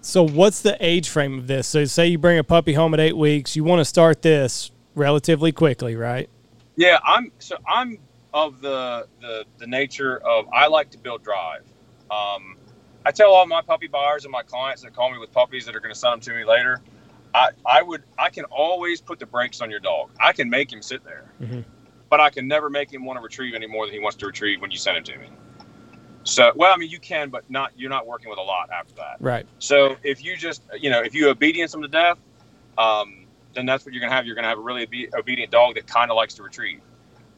So 0.00 0.22
what's 0.22 0.62
the 0.62 0.76
age 0.80 1.08
frame 1.08 1.38
of 1.38 1.48
this? 1.48 1.66
So 1.66 1.84
say 1.84 2.06
you 2.06 2.18
bring 2.18 2.38
a 2.38 2.44
puppy 2.44 2.74
home 2.74 2.94
at 2.94 3.00
eight 3.00 3.16
weeks, 3.16 3.56
you 3.56 3.64
want 3.64 3.80
to 3.80 3.84
start 3.84 4.22
this 4.22 4.70
relatively 4.94 5.50
quickly, 5.50 5.96
right? 5.96 6.30
Yeah, 6.78 7.00
I'm 7.04 7.32
so 7.40 7.56
I'm 7.66 7.98
of 8.32 8.60
the 8.60 9.08
the 9.20 9.44
the 9.58 9.66
nature 9.66 10.18
of 10.18 10.46
I 10.52 10.68
like 10.68 10.90
to 10.90 10.98
build 10.98 11.24
drive. 11.24 11.64
Um, 12.08 12.56
I 13.04 13.10
tell 13.10 13.32
all 13.32 13.46
my 13.46 13.62
puppy 13.62 13.88
buyers 13.88 14.24
and 14.24 14.30
my 14.30 14.44
clients 14.44 14.82
that 14.82 14.94
call 14.94 15.10
me 15.10 15.18
with 15.18 15.32
puppies 15.32 15.66
that 15.66 15.74
are 15.74 15.80
going 15.80 15.92
to 15.92 15.98
send 15.98 16.12
them 16.12 16.20
to 16.20 16.34
me 16.34 16.44
later. 16.44 16.80
I, 17.34 17.50
I 17.66 17.82
would 17.82 18.04
I 18.16 18.30
can 18.30 18.44
always 18.44 19.00
put 19.00 19.18
the 19.18 19.26
brakes 19.26 19.60
on 19.60 19.72
your 19.72 19.80
dog. 19.80 20.10
I 20.20 20.32
can 20.32 20.48
make 20.48 20.72
him 20.72 20.80
sit 20.80 21.02
there, 21.02 21.24
Mhm. 21.42 21.64
but 22.10 22.20
I 22.20 22.30
can 22.30 22.46
never 22.46 22.70
make 22.70 22.92
him 22.92 23.04
want 23.04 23.18
to 23.18 23.22
retrieve 23.22 23.54
any 23.56 23.66
more 23.66 23.84
than 23.84 23.94
he 23.94 24.00
wants 24.00 24.16
to 24.18 24.26
retrieve 24.26 24.60
when 24.60 24.70
you 24.70 24.78
send 24.78 24.98
him 24.98 25.04
to 25.04 25.18
me. 25.18 25.26
So 26.22 26.52
well, 26.54 26.72
I 26.72 26.76
mean 26.76 26.90
you 26.90 27.00
can, 27.00 27.28
but 27.28 27.42
not 27.50 27.72
you're 27.76 27.90
not 27.90 28.06
working 28.06 28.30
with 28.30 28.38
a 28.38 28.42
lot 28.42 28.70
after 28.70 28.94
that. 28.94 29.16
Right. 29.18 29.46
So 29.58 29.96
if 30.04 30.24
you 30.24 30.36
just 30.36 30.62
you 30.78 30.90
know 30.90 31.00
if 31.00 31.12
you 31.12 31.28
obedience 31.28 31.74
him 31.74 31.82
to 31.82 31.88
death, 31.88 32.18
um, 32.78 33.26
then 33.58 33.66
that's 33.66 33.84
what 33.84 33.92
you're 33.92 34.00
gonna 34.00 34.14
have. 34.14 34.24
You're 34.24 34.36
gonna 34.36 34.48
have 34.48 34.58
a 34.58 34.62
really 34.62 34.84
obe- 34.84 35.12
obedient 35.18 35.50
dog 35.50 35.74
that 35.74 35.86
kind 35.86 36.10
of 36.10 36.16
likes 36.16 36.34
to 36.34 36.44
retrieve. 36.44 36.80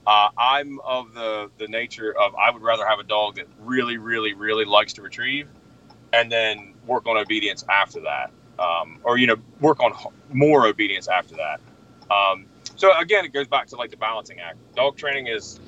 Uh, 0.06 0.28
I'm 0.36 0.78
of 0.80 1.14
the 1.14 1.50
the 1.58 1.66
nature 1.66 2.14
of 2.16 2.34
I 2.34 2.50
would 2.50 2.62
rather 2.62 2.86
have 2.86 2.98
a 2.98 3.04
dog 3.04 3.36
that 3.36 3.46
really, 3.60 3.96
really, 3.96 4.34
really 4.34 4.66
likes 4.66 4.92
to 4.94 5.02
retrieve, 5.02 5.48
and 6.12 6.30
then 6.30 6.74
work 6.86 7.06
on 7.06 7.16
obedience 7.16 7.64
after 7.68 8.00
that, 8.02 8.30
um, 8.58 8.98
or 9.02 9.16
you 9.16 9.26
know 9.26 9.36
work 9.60 9.80
on 9.80 9.94
more 10.30 10.66
obedience 10.66 11.08
after 11.08 11.36
that. 11.36 11.60
Um, 12.14 12.46
so 12.76 12.96
again, 12.98 13.24
it 13.24 13.32
goes 13.32 13.48
back 13.48 13.68
to 13.68 13.76
like 13.76 13.90
the 13.90 13.96
balancing 13.96 14.40
act. 14.40 14.58
Dog 14.74 14.96
training 14.96 15.26
is 15.26 15.58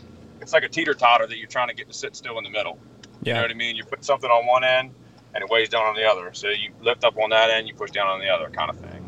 it's 0.42 0.52
like 0.52 0.64
a 0.64 0.68
teeter 0.68 0.92
totter 0.92 1.26
that 1.26 1.38
you're 1.38 1.48
trying 1.48 1.68
to 1.68 1.74
get 1.74 1.88
to 1.88 1.94
sit 1.94 2.14
still 2.14 2.36
in 2.36 2.44
the 2.44 2.50
middle. 2.50 2.78
Yeah. 3.22 3.34
You 3.34 3.34
know 3.34 3.42
what 3.42 3.50
I 3.52 3.54
mean? 3.54 3.76
You 3.76 3.84
put 3.84 4.04
something 4.04 4.28
on 4.28 4.46
one 4.46 4.64
end 4.64 4.92
and 5.34 5.42
it 5.42 5.48
weighs 5.48 5.68
down 5.68 5.86
on 5.86 5.94
the 5.94 6.04
other. 6.04 6.32
So 6.34 6.48
you 6.48 6.72
lift 6.80 7.04
up 7.04 7.16
on 7.16 7.30
that 7.30 7.50
end, 7.50 7.68
you 7.68 7.74
push 7.74 7.90
down 7.90 8.08
on 8.08 8.20
the 8.20 8.28
other, 8.28 8.50
kind 8.50 8.68
of 8.68 8.76
thing. 8.76 9.01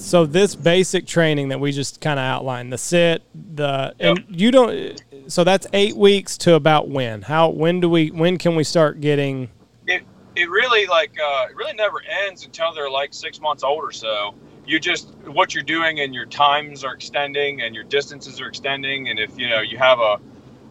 So 0.00 0.24
this 0.24 0.54
basic 0.54 1.06
training 1.06 1.50
that 1.50 1.60
we 1.60 1.72
just 1.72 2.00
kind 2.00 2.18
of 2.18 2.24
outlined, 2.24 2.72
the 2.72 2.78
sit, 2.78 3.22
the 3.54 3.94
and 4.00 4.24
you 4.28 4.50
don't. 4.50 5.00
So 5.28 5.44
that's 5.44 5.66
eight 5.74 5.94
weeks 5.94 6.38
to 6.38 6.54
about 6.54 6.88
when? 6.88 7.22
How 7.22 7.50
when 7.50 7.80
do 7.80 7.88
we 7.88 8.10
when 8.10 8.38
can 8.38 8.56
we 8.56 8.64
start 8.64 9.00
getting? 9.00 9.50
It 9.86 10.02
it 10.34 10.48
really 10.48 10.86
like 10.86 11.16
uh, 11.20 11.48
it 11.50 11.56
really 11.56 11.74
never 11.74 12.02
ends 12.26 12.46
until 12.46 12.72
they're 12.72 12.90
like 12.90 13.12
six 13.12 13.40
months 13.40 13.62
old 13.62 13.84
or 13.84 13.92
so. 13.92 14.34
You 14.66 14.80
just 14.80 15.14
what 15.26 15.54
you're 15.54 15.62
doing 15.62 16.00
and 16.00 16.14
your 16.14 16.26
times 16.26 16.82
are 16.82 16.94
extending 16.94 17.60
and 17.60 17.74
your 17.74 17.84
distances 17.84 18.40
are 18.40 18.48
extending. 18.48 19.10
And 19.10 19.18
if 19.18 19.38
you 19.38 19.50
know 19.50 19.60
you 19.60 19.76
have 19.76 20.00
a 20.00 20.18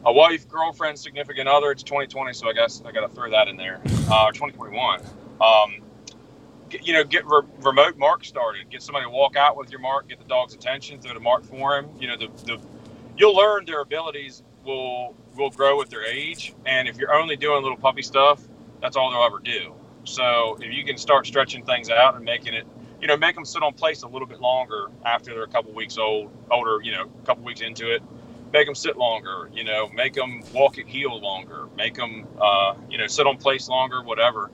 a 0.05 0.11
wife, 0.11 0.49
girlfriend, 0.49 0.97
significant 0.97 1.47
other, 1.47 1.71
it's 1.71 1.83
2020, 1.83 2.33
so 2.33 2.49
I 2.49 2.53
guess 2.53 2.81
I 2.83 2.91
got 2.91 3.01
to 3.01 3.13
throw 3.13 3.29
that 3.29 3.47
in 3.47 3.57
there. 3.57 3.79
Uh, 4.09 4.31
2021. 4.31 5.01
Um, 5.41 5.81
get, 6.69 6.87
you 6.87 6.93
know, 6.93 7.03
get 7.03 7.25
re- 7.25 7.41
remote 7.61 7.97
mark 7.97 8.23
started. 8.23 8.69
Get 8.69 8.81
somebody 8.81 9.05
to 9.05 9.09
walk 9.09 9.35
out 9.35 9.57
with 9.57 9.71
your 9.71 9.79
mark. 9.79 10.07
Get 10.07 10.19
the 10.19 10.25
dog's 10.25 10.53
attention. 10.53 11.01
Throw 11.01 11.13
the 11.13 11.19
mark 11.19 11.43
for 11.43 11.77
him. 11.77 11.89
You 11.99 12.07
know, 12.07 12.17
the, 12.17 12.27
the 12.45 12.59
you'll 13.17 13.35
learn 13.35 13.65
their 13.65 13.81
abilities 13.81 14.43
will 14.63 15.15
will 15.35 15.49
grow 15.49 15.77
with 15.77 15.89
their 15.89 16.05
age. 16.05 16.53
And 16.65 16.87
if 16.87 16.97
you're 16.97 17.13
only 17.13 17.35
doing 17.35 17.61
little 17.61 17.77
puppy 17.77 18.01
stuff, 18.01 18.41
that's 18.81 18.95
all 18.95 19.11
they'll 19.11 19.23
ever 19.23 19.39
do. 19.39 19.73
So 20.03 20.57
if 20.61 20.73
you 20.73 20.83
can 20.83 20.97
start 20.97 21.27
stretching 21.27 21.65
things 21.65 21.89
out 21.89 22.15
and 22.15 22.25
making 22.25 22.53
it, 22.53 22.65
you 23.01 23.07
know, 23.07 23.17
make 23.17 23.35
them 23.35 23.45
sit 23.45 23.61
on 23.61 23.73
place 23.73 24.03
a 24.03 24.07
little 24.07 24.27
bit 24.27 24.41
longer 24.41 24.89
after 25.05 25.33
they're 25.33 25.43
a 25.43 25.47
couple 25.47 25.73
weeks 25.73 25.97
old, 25.97 26.31
older, 26.51 26.79
you 26.81 26.91
know, 26.91 27.03
a 27.03 27.25
couple 27.25 27.43
weeks 27.43 27.61
into 27.61 27.93
it. 27.93 28.01
Make 28.51 28.65
them 28.65 28.75
sit 28.75 28.97
longer, 28.97 29.49
you 29.53 29.63
know, 29.63 29.89
make 29.89 30.13
them 30.13 30.41
walk 30.53 30.79
at 30.79 30.87
heel 30.87 31.19
longer, 31.21 31.67
make 31.77 31.93
them, 31.93 32.27
uh, 32.41 32.73
you 32.89 32.97
know, 32.97 33.05
sit 33.05 33.27
on 33.27 33.37
place 33.37 33.69
longer, 33.69 34.01
whatever. 34.01 34.49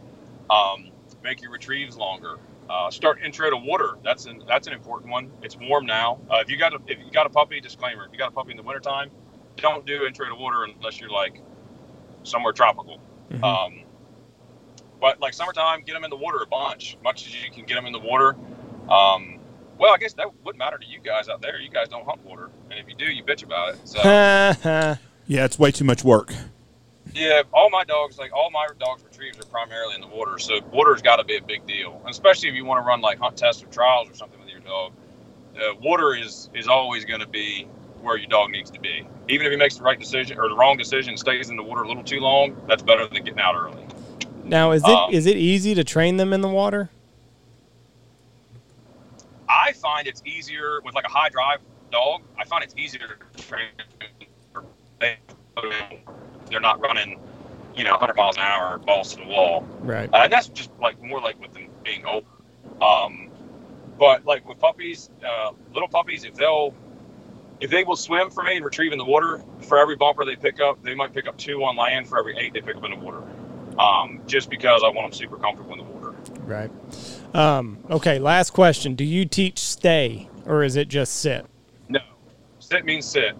Um, 0.49 0.89
make 1.25 1.41
your 1.41 1.51
retrieves 1.51 1.97
longer. 1.97 2.37
Uh, 2.69 2.89
start 2.89 3.19
intro 3.21 3.49
to 3.49 3.57
water. 3.57 3.97
That's 4.03 4.25
an 4.27 4.43
that's 4.47 4.67
an 4.67 4.73
important 4.73 5.11
one. 5.11 5.31
It's 5.41 5.57
warm 5.57 5.85
now. 5.85 6.19
Uh, 6.31 6.37
if 6.37 6.49
you 6.49 6.57
got 6.57 6.73
a 6.73 6.79
if 6.87 6.99
you 6.99 7.11
got 7.11 7.25
a 7.25 7.29
puppy, 7.29 7.59
disclaimer: 7.59 8.05
if 8.05 8.11
you 8.13 8.17
got 8.17 8.29
a 8.29 8.31
puppy 8.31 8.51
in 8.51 8.57
the 8.57 8.63
wintertime, 8.63 9.11
don't 9.57 9.85
do 9.85 10.05
intro 10.05 10.29
to 10.29 10.35
water 10.35 10.63
unless 10.63 10.99
you're 10.99 11.09
like 11.09 11.41
somewhere 12.23 12.53
tropical. 12.53 12.99
Mhm. 13.29 13.43
Um, 13.43 13.83
but 15.01 15.19
like 15.19 15.33
summertime, 15.33 15.83
get 15.83 15.93
them 15.93 16.03
in 16.05 16.09
the 16.09 16.15
water 16.15 16.39
a 16.41 16.47
bunch, 16.47 16.97
much 17.03 17.27
as 17.27 17.43
you 17.43 17.51
can 17.51 17.65
get 17.65 17.75
them 17.75 17.85
in 17.85 17.91
the 17.91 17.99
water. 17.99 18.35
Um, 18.89 19.39
well, 19.77 19.93
I 19.93 19.97
guess 19.99 20.13
that 20.13 20.27
wouldn't 20.43 20.57
matter 20.59 20.77
to 20.77 20.85
you 20.85 20.99
guys 20.99 21.27
out 21.27 21.41
there. 21.41 21.59
You 21.59 21.69
guys 21.69 21.89
don't 21.89 22.05
hunt 22.05 22.23
water, 22.23 22.49
and 22.71 22.79
if 22.79 22.87
you 22.87 22.95
do, 22.95 23.05
you 23.11 23.23
bitch 23.23 23.43
about 23.43 23.73
it. 23.73 23.87
So 23.87 23.99
Yeah, 25.27 25.45
it's 25.45 25.57
way 25.59 25.71
too 25.71 25.85
much 25.85 26.03
work. 26.03 26.33
Yeah, 27.15 27.41
all 27.53 27.69
my 27.69 27.83
dogs, 27.85 28.17
like 28.17 28.33
all 28.33 28.51
my 28.51 28.67
dogs 28.79 29.03
retrievers, 29.03 29.39
are 29.45 29.47
primarily 29.49 29.95
in 29.95 30.01
the 30.01 30.07
water. 30.07 30.37
So 30.37 30.59
water's 30.71 31.01
got 31.01 31.15
to 31.15 31.23
be 31.23 31.37
a 31.37 31.41
big 31.41 31.65
deal, 31.65 31.99
and 32.01 32.09
especially 32.09 32.49
if 32.49 32.55
you 32.55 32.65
want 32.65 32.83
to 32.83 32.87
run 32.87 33.01
like 33.01 33.17
hunt 33.17 33.37
tests 33.37 33.63
or 33.63 33.67
trials 33.67 34.09
or 34.09 34.13
something 34.13 34.39
with 34.39 34.49
your 34.49 34.59
dog. 34.59 34.91
Uh, 35.55 35.73
water 35.81 36.13
is 36.13 36.49
is 36.53 36.67
always 36.67 37.05
going 37.05 37.21
to 37.21 37.27
be 37.27 37.63
where 38.01 38.17
your 38.17 38.27
dog 38.27 38.51
needs 38.51 38.69
to 38.71 38.79
be. 38.79 39.07
Even 39.29 39.45
if 39.47 39.51
he 39.51 39.57
makes 39.57 39.77
the 39.77 39.83
right 39.83 39.97
decision 39.99 40.37
or 40.37 40.49
the 40.49 40.55
wrong 40.55 40.77
decision, 40.77 41.15
stays 41.17 41.49
in 41.49 41.55
the 41.55 41.63
water 41.63 41.83
a 41.83 41.87
little 41.87 42.03
too 42.03 42.19
long, 42.19 42.55
that's 42.67 42.83
better 42.83 43.07
than 43.07 43.23
getting 43.23 43.39
out 43.39 43.55
early. 43.55 43.85
now 44.43 44.71
is 44.71 44.83
it 44.85 44.99
is 45.11 45.25
Um, 45.25 45.31
it 45.31 45.37
easy 45.37 45.73
to 45.73 45.83
train 45.83 46.17
them 46.17 46.33
in 46.33 46.41
the 46.41 46.49
water? 46.49 46.89
I 49.47 49.71
find 49.71 50.05
it's 50.07 50.21
easier 50.25 50.81
with 50.83 50.93
like 50.93 51.05
a 51.05 51.09
high 51.09 51.29
drive 51.29 51.59
dog. 51.91 52.21
I 52.37 52.43
find 52.43 52.63
it's 52.63 52.75
easier 52.77 53.17
to 53.33 53.43
train. 53.43 53.69
They're 56.49 56.59
not 56.59 56.79
running, 56.79 57.19
you 57.75 57.83
know, 57.83 57.91
100 57.91 58.15
miles 58.15 58.37
an 58.37 58.43
hour, 58.43 58.77
balls 58.79 59.15
to 59.15 59.21
the 59.21 59.27
wall. 59.27 59.67
Right. 59.81 60.09
Uh, 60.13 60.23
and 60.23 60.33
that's 60.33 60.49
just 60.49 60.71
like 60.81 61.01
more 61.01 61.19
like 61.19 61.39
with 61.39 61.53
them 61.53 61.67
being 61.83 62.05
old. 62.05 62.25
Um, 62.81 63.29
but 63.97 64.25
like 64.25 64.47
with 64.47 64.59
puppies, 64.59 65.09
uh, 65.25 65.51
little 65.73 65.87
puppies, 65.87 66.23
if 66.23 66.35
they'll, 66.35 66.73
if 67.59 67.69
they 67.69 67.83
will 67.83 67.95
swim 67.95 68.29
for 68.29 68.43
me 68.43 68.57
and 68.57 68.65
retrieve 68.65 68.91
in 68.91 68.97
the 68.97 69.05
water, 69.05 69.41
for 69.61 69.77
every 69.77 69.95
bumper 69.95 70.25
they 70.25 70.35
pick 70.35 70.59
up, 70.59 70.83
they 70.83 70.93
might 70.93 71.13
pick 71.13 71.27
up 71.27 71.37
two 71.37 71.63
on 71.63 71.77
land 71.77 72.07
for 72.07 72.19
every 72.19 72.37
eight 72.37 72.53
they 72.53 72.61
pick 72.61 72.75
up 72.75 72.83
in 72.83 72.91
the 72.91 72.97
water. 72.97 73.23
Um, 73.79 74.21
just 74.25 74.49
because 74.49 74.83
I 74.85 74.89
want 74.89 75.11
them 75.11 75.13
super 75.13 75.37
comfortable 75.37 75.73
in 75.73 75.79
the 75.79 75.83
water. 75.83 76.15
Right. 76.45 76.71
Um, 77.33 77.79
okay. 77.89 78.19
Last 78.19 78.51
question. 78.51 78.95
Do 78.95 79.03
you 79.03 79.25
teach 79.25 79.59
stay 79.59 80.29
or 80.45 80.63
is 80.63 80.75
it 80.75 80.87
just 80.87 81.15
sit? 81.15 81.45
No, 81.89 81.99
sit 82.59 82.85
means 82.85 83.05
sit. 83.05 83.35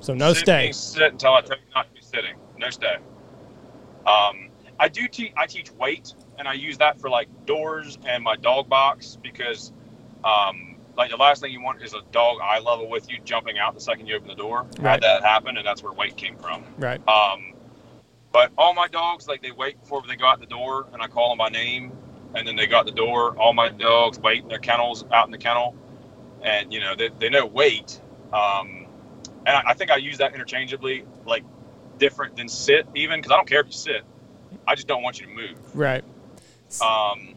So 0.00 0.14
no 0.14 0.32
sit 0.32 0.44
stay. 0.44 0.64
means 0.64 0.76
sit 0.76 1.12
until 1.12 1.34
I 1.34 1.40
tell 1.42 1.56
you 1.56 1.64
not 1.74 1.88
to 1.88 1.94
be 1.94 2.00
sitting. 2.00 2.36
No 2.58 2.70
stay. 2.70 2.96
Um, 4.06 4.50
I 4.78 4.88
do 4.88 5.08
teach. 5.08 5.32
I 5.36 5.46
teach 5.46 5.70
wait, 5.72 6.14
and 6.38 6.48
I 6.48 6.54
use 6.54 6.78
that 6.78 7.00
for 7.00 7.08
like 7.08 7.28
doors 7.46 7.98
and 8.06 8.22
my 8.22 8.36
dog 8.36 8.68
box 8.68 9.18
because, 9.22 9.72
um, 10.24 10.76
like 10.96 11.10
the 11.10 11.16
last 11.16 11.40
thing 11.40 11.52
you 11.52 11.62
want 11.62 11.82
is 11.82 11.94
a 11.94 12.02
dog 12.12 12.38
eye 12.42 12.58
level 12.58 12.88
with 12.88 13.10
you 13.10 13.18
jumping 13.24 13.58
out 13.58 13.74
the 13.74 13.80
second 13.80 14.06
you 14.06 14.16
open 14.16 14.28
the 14.28 14.34
door. 14.34 14.66
I 14.78 14.82
Right. 14.82 14.92
Had 14.92 15.02
that 15.02 15.22
happen, 15.24 15.56
and 15.56 15.66
that's 15.66 15.82
where 15.82 15.92
wait 15.92 16.16
came 16.16 16.36
from. 16.36 16.64
Right. 16.78 17.00
Um, 17.08 17.54
but 18.32 18.50
all 18.58 18.74
my 18.74 18.88
dogs, 18.88 19.28
like 19.28 19.42
they 19.42 19.52
wait 19.52 19.80
before 19.80 20.02
they 20.06 20.16
go 20.16 20.26
out 20.26 20.40
the 20.40 20.46
door, 20.46 20.86
and 20.92 21.00
I 21.00 21.06
call 21.06 21.28
them 21.30 21.38
by 21.38 21.50
name, 21.50 21.92
and 22.34 22.46
then 22.46 22.56
they 22.56 22.66
got 22.66 22.84
the 22.84 22.92
door. 22.92 23.36
All 23.38 23.52
my 23.52 23.68
dogs 23.68 24.18
wait 24.18 24.42
in 24.42 24.48
their 24.48 24.58
kennels 24.58 25.04
out 25.12 25.26
in 25.26 25.30
the 25.30 25.38
kennel, 25.38 25.76
and 26.42 26.72
you 26.72 26.80
know 26.80 26.94
they, 26.96 27.10
they 27.20 27.30
know 27.30 27.46
wait. 27.46 28.00
Um, 28.32 28.86
and 29.46 29.56
I, 29.56 29.62
I 29.68 29.74
think 29.74 29.90
I 29.90 29.96
use 29.96 30.18
that 30.18 30.34
interchangeably, 30.34 31.04
like 31.26 31.44
different 31.98 32.36
than 32.36 32.48
sit, 32.48 32.86
even 32.94 33.20
because 33.20 33.32
I 33.32 33.36
don't 33.36 33.48
care 33.48 33.60
if 33.60 33.66
you 33.66 33.72
sit. 33.72 34.02
I 34.66 34.74
just 34.74 34.86
don't 34.86 35.02
want 35.02 35.20
you 35.20 35.26
to 35.26 35.32
move. 35.32 35.58
Right. 35.74 36.04
Um, 36.84 37.34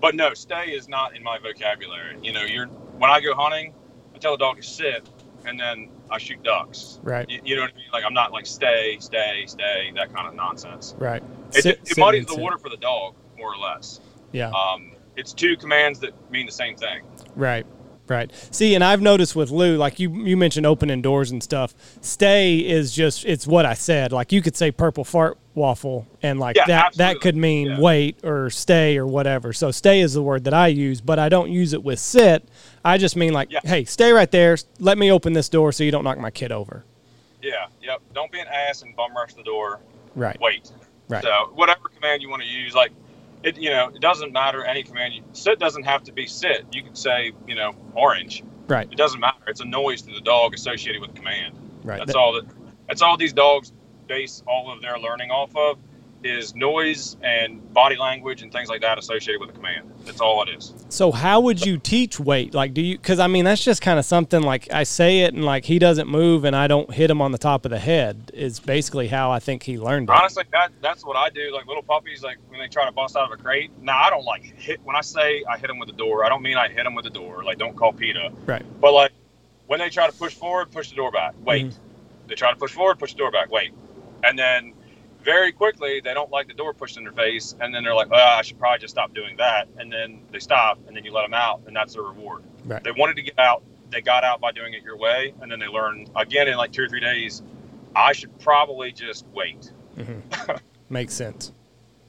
but 0.00 0.14
no, 0.14 0.34
stay 0.34 0.70
is 0.70 0.88
not 0.88 1.16
in 1.16 1.22
my 1.22 1.38
vocabulary. 1.38 2.16
You 2.22 2.32
know, 2.32 2.42
you're 2.42 2.66
when 2.66 3.10
I 3.10 3.20
go 3.20 3.34
hunting, 3.34 3.74
I 4.14 4.18
tell 4.18 4.32
the 4.32 4.38
dog 4.38 4.56
to 4.56 4.62
sit, 4.62 5.08
and 5.44 5.58
then 5.58 5.88
I 6.10 6.18
shoot 6.18 6.42
ducks. 6.42 6.98
Right. 7.02 7.28
You, 7.28 7.40
you 7.44 7.56
know 7.56 7.62
what 7.62 7.72
I 7.72 7.76
mean? 7.76 7.86
Like 7.92 8.04
I'm 8.04 8.14
not 8.14 8.32
like 8.32 8.46
stay, 8.46 8.96
stay, 9.00 9.44
stay, 9.46 9.92
that 9.96 10.14
kind 10.14 10.26
of 10.28 10.34
nonsense. 10.34 10.94
Right. 10.98 11.22
It, 11.54 11.62
Sit- 11.62 11.80
it 11.84 11.98
muddies 11.98 12.26
the 12.26 12.34
sit. 12.34 12.42
water 12.42 12.58
for 12.58 12.68
the 12.68 12.76
dog, 12.76 13.14
more 13.36 13.52
or 13.52 13.58
less. 13.58 14.00
Yeah. 14.32 14.50
Um, 14.50 14.92
it's 15.16 15.32
two 15.32 15.56
commands 15.56 15.98
that 16.00 16.12
mean 16.30 16.46
the 16.46 16.52
same 16.52 16.76
thing. 16.76 17.02
Right. 17.34 17.66
Right. 18.10 18.30
See, 18.50 18.74
and 18.74 18.82
I've 18.82 19.00
noticed 19.00 19.36
with 19.36 19.50
Lou, 19.52 19.76
like 19.76 20.00
you 20.00 20.10
you 20.24 20.36
mentioned 20.36 20.66
opening 20.66 21.00
doors 21.00 21.30
and 21.30 21.40
stuff. 21.40 21.72
Stay 22.00 22.56
is 22.58 22.92
just 22.92 23.24
it's 23.24 23.46
what 23.46 23.64
I 23.64 23.74
said. 23.74 24.10
Like 24.10 24.32
you 24.32 24.42
could 24.42 24.56
say 24.56 24.72
purple 24.72 25.04
fart 25.04 25.38
waffle 25.54 26.08
and 26.20 26.40
like 26.40 26.56
Yeah, 26.56 26.66
that 26.66 26.94
that 26.94 27.20
could 27.20 27.36
mean 27.36 27.68
Yeah. 27.68 27.80
wait 27.80 28.18
or 28.24 28.50
stay 28.50 28.98
or 28.98 29.06
whatever. 29.06 29.52
So 29.52 29.70
stay 29.70 30.00
is 30.00 30.12
the 30.14 30.22
word 30.22 30.42
that 30.44 30.54
I 30.54 30.66
use, 30.66 31.00
but 31.00 31.20
I 31.20 31.28
don't 31.28 31.52
use 31.52 31.72
it 31.72 31.84
with 31.84 32.00
sit. 32.00 32.48
I 32.84 32.98
just 32.98 33.14
mean 33.14 33.32
like, 33.32 33.52
Yeah. 33.52 33.60
hey, 33.62 33.84
stay 33.84 34.10
right 34.10 34.30
there. 34.32 34.56
Let 34.80 34.98
me 34.98 35.12
open 35.12 35.32
this 35.32 35.48
door 35.48 35.70
so 35.70 35.84
you 35.84 35.92
don't 35.92 36.02
knock 36.02 36.18
my 36.18 36.32
kid 36.32 36.50
over. 36.50 36.84
Yeah. 37.40 37.66
Yep. 37.80 38.00
Don't 38.12 38.32
be 38.32 38.40
an 38.40 38.48
ass 38.48 38.82
and 38.82 38.94
bum 38.96 39.14
rush 39.16 39.34
the 39.34 39.44
door. 39.44 39.78
Right. 40.16 40.38
Wait. 40.40 40.68
Right. 41.08 41.22
So 41.22 41.52
whatever 41.54 41.88
command 41.94 42.22
you 42.22 42.28
want 42.28 42.42
to 42.42 42.48
use, 42.48 42.74
like 42.74 42.90
it, 43.42 43.56
you 43.58 43.70
know, 43.70 43.88
it 43.88 44.00
doesn't 44.00 44.32
matter 44.32 44.64
any 44.64 44.82
command 44.82 45.14
you 45.14 45.22
sit 45.32 45.58
doesn't 45.58 45.84
have 45.84 46.02
to 46.04 46.12
be 46.12 46.26
sit. 46.26 46.66
You 46.72 46.82
can 46.82 46.94
say, 46.94 47.32
you 47.46 47.54
know, 47.54 47.72
orange. 47.94 48.42
Right. 48.68 48.88
It 48.90 48.96
doesn't 48.96 49.20
matter. 49.20 49.38
It's 49.48 49.60
a 49.60 49.64
noise 49.64 50.02
to 50.02 50.12
the 50.12 50.20
dog 50.20 50.54
associated 50.54 51.00
with 51.00 51.14
command. 51.14 51.54
Right. 51.82 51.98
That's 51.98 52.12
That- 52.12 52.18
all 52.18 52.32
that. 52.34 52.44
That's 52.88 53.02
all 53.02 53.16
these 53.16 53.32
dogs 53.32 53.72
base 54.08 54.42
all 54.46 54.72
of 54.72 54.82
their 54.82 54.98
learning 54.98 55.30
off 55.30 55.54
of 55.56 55.78
is 56.22 56.54
noise 56.54 57.16
and 57.22 57.72
body 57.72 57.96
language 57.96 58.42
and 58.42 58.52
things 58.52 58.68
like 58.68 58.80
that 58.82 58.98
associated 58.98 59.40
with 59.40 59.50
a 59.50 59.52
command. 59.52 59.90
That's 60.04 60.20
all 60.20 60.42
it 60.42 60.48
is. 60.50 60.74
So 60.88 61.12
how 61.12 61.40
would 61.40 61.64
you 61.64 61.78
teach 61.78 62.20
wait? 62.20 62.54
Like, 62.54 62.74
do 62.74 62.82
you? 62.82 62.96
Because 62.96 63.18
I 63.18 63.26
mean, 63.26 63.44
that's 63.44 63.62
just 63.64 63.80
kind 63.82 63.98
of 63.98 64.04
something 64.04 64.42
like 64.42 64.72
I 64.72 64.82
say 64.82 65.20
it, 65.20 65.34
and 65.34 65.44
like 65.44 65.64
he 65.64 65.78
doesn't 65.78 66.08
move, 66.08 66.44
and 66.44 66.54
I 66.54 66.66
don't 66.66 66.92
hit 66.92 67.10
him 67.10 67.22
on 67.22 67.32
the 67.32 67.38
top 67.38 67.64
of 67.64 67.70
the 67.70 67.78
head. 67.78 68.30
Is 68.34 68.60
basically 68.60 69.08
how 69.08 69.30
I 69.30 69.38
think 69.38 69.62
he 69.62 69.78
learned 69.78 70.08
it. 70.08 70.12
Honestly, 70.12 70.44
that 70.52 70.72
that's 70.80 71.04
what 71.04 71.16
I 71.16 71.30
do. 71.30 71.52
Like 71.52 71.66
little 71.66 71.82
puppies, 71.82 72.22
like 72.22 72.38
when 72.48 72.60
they 72.60 72.68
try 72.68 72.86
to 72.86 72.92
bust 72.92 73.16
out 73.16 73.32
of 73.32 73.38
a 73.38 73.42
crate. 73.42 73.70
Now 73.80 73.98
I 73.98 74.10
don't 74.10 74.24
like 74.24 74.42
hit. 74.42 74.80
When 74.84 74.96
I 74.96 75.00
say 75.02 75.44
I 75.48 75.58
hit 75.58 75.68
them 75.68 75.78
with 75.78 75.88
the 75.88 75.96
door, 75.96 76.24
I 76.24 76.28
don't 76.28 76.42
mean 76.42 76.56
I 76.56 76.68
hit 76.68 76.84
them 76.84 76.94
with 76.94 77.04
the 77.04 77.10
door. 77.10 77.44
Like 77.44 77.58
don't 77.58 77.76
call 77.76 77.92
PETA. 77.92 78.32
Right. 78.46 78.64
But 78.80 78.92
like 78.92 79.12
when 79.66 79.78
they 79.78 79.88
try 79.90 80.06
to 80.06 80.12
push 80.12 80.34
forward, 80.34 80.70
push 80.70 80.90
the 80.90 80.96
door 80.96 81.10
back. 81.12 81.34
Wait. 81.44 81.66
Mhm. 81.66 81.74
They 82.26 82.34
try 82.34 82.50
to 82.50 82.56
push 82.56 82.72
forward, 82.72 82.98
push 82.98 83.12
the 83.12 83.18
door 83.18 83.30
back. 83.30 83.50
Wait. 83.50 83.72
And 84.22 84.38
then 84.38 84.72
very 85.24 85.52
quickly 85.52 86.00
they 86.00 86.14
don't 86.14 86.30
like 86.30 86.48
the 86.48 86.54
door 86.54 86.72
pushed 86.74 86.96
in 86.96 87.04
their 87.04 87.12
face, 87.12 87.54
and 87.60 87.74
then 87.74 87.84
they're 87.84 87.94
like, 87.94 88.08
"Oh, 88.10 88.16
I 88.16 88.42
should 88.42 88.58
probably 88.58 88.78
just 88.78 88.94
stop 88.94 89.14
doing 89.14 89.36
that." 89.36 89.68
And 89.78 89.92
then 89.92 90.20
they 90.32 90.38
stop, 90.38 90.78
and 90.86 90.96
then 90.96 91.04
you 91.04 91.12
let 91.12 91.22
them 91.22 91.34
out, 91.34 91.62
and 91.66 91.74
that's 91.74 91.94
their 91.94 92.02
reward. 92.02 92.42
Right. 92.64 92.82
They 92.82 92.92
wanted 92.92 93.16
to 93.16 93.22
get 93.22 93.38
out. 93.38 93.62
They 93.90 94.00
got 94.00 94.24
out 94.24 94.40
by 94.40 94.52
doing 94.52 94.74
it 94.74 94.82
your 94.82 94.96
way, 94.96 95.34
and 95.40 95.50
then 95.50 95.58
they 95.58 95.66
learn 95.66 96.06
again 96.16 96.48
in 96.48 96.56
like 96.56 96.72
two 96.72 96.84
or 96.84 96.88
three 96.88 97.00
days. 97.00 97.42
I 97.94 98.12
should 98.12 98.38
probably 98.38 98.92
just 98.92 99.26
wait. 99.34 99.72
Makes 100.90 101.14
sense. 101.14 101.52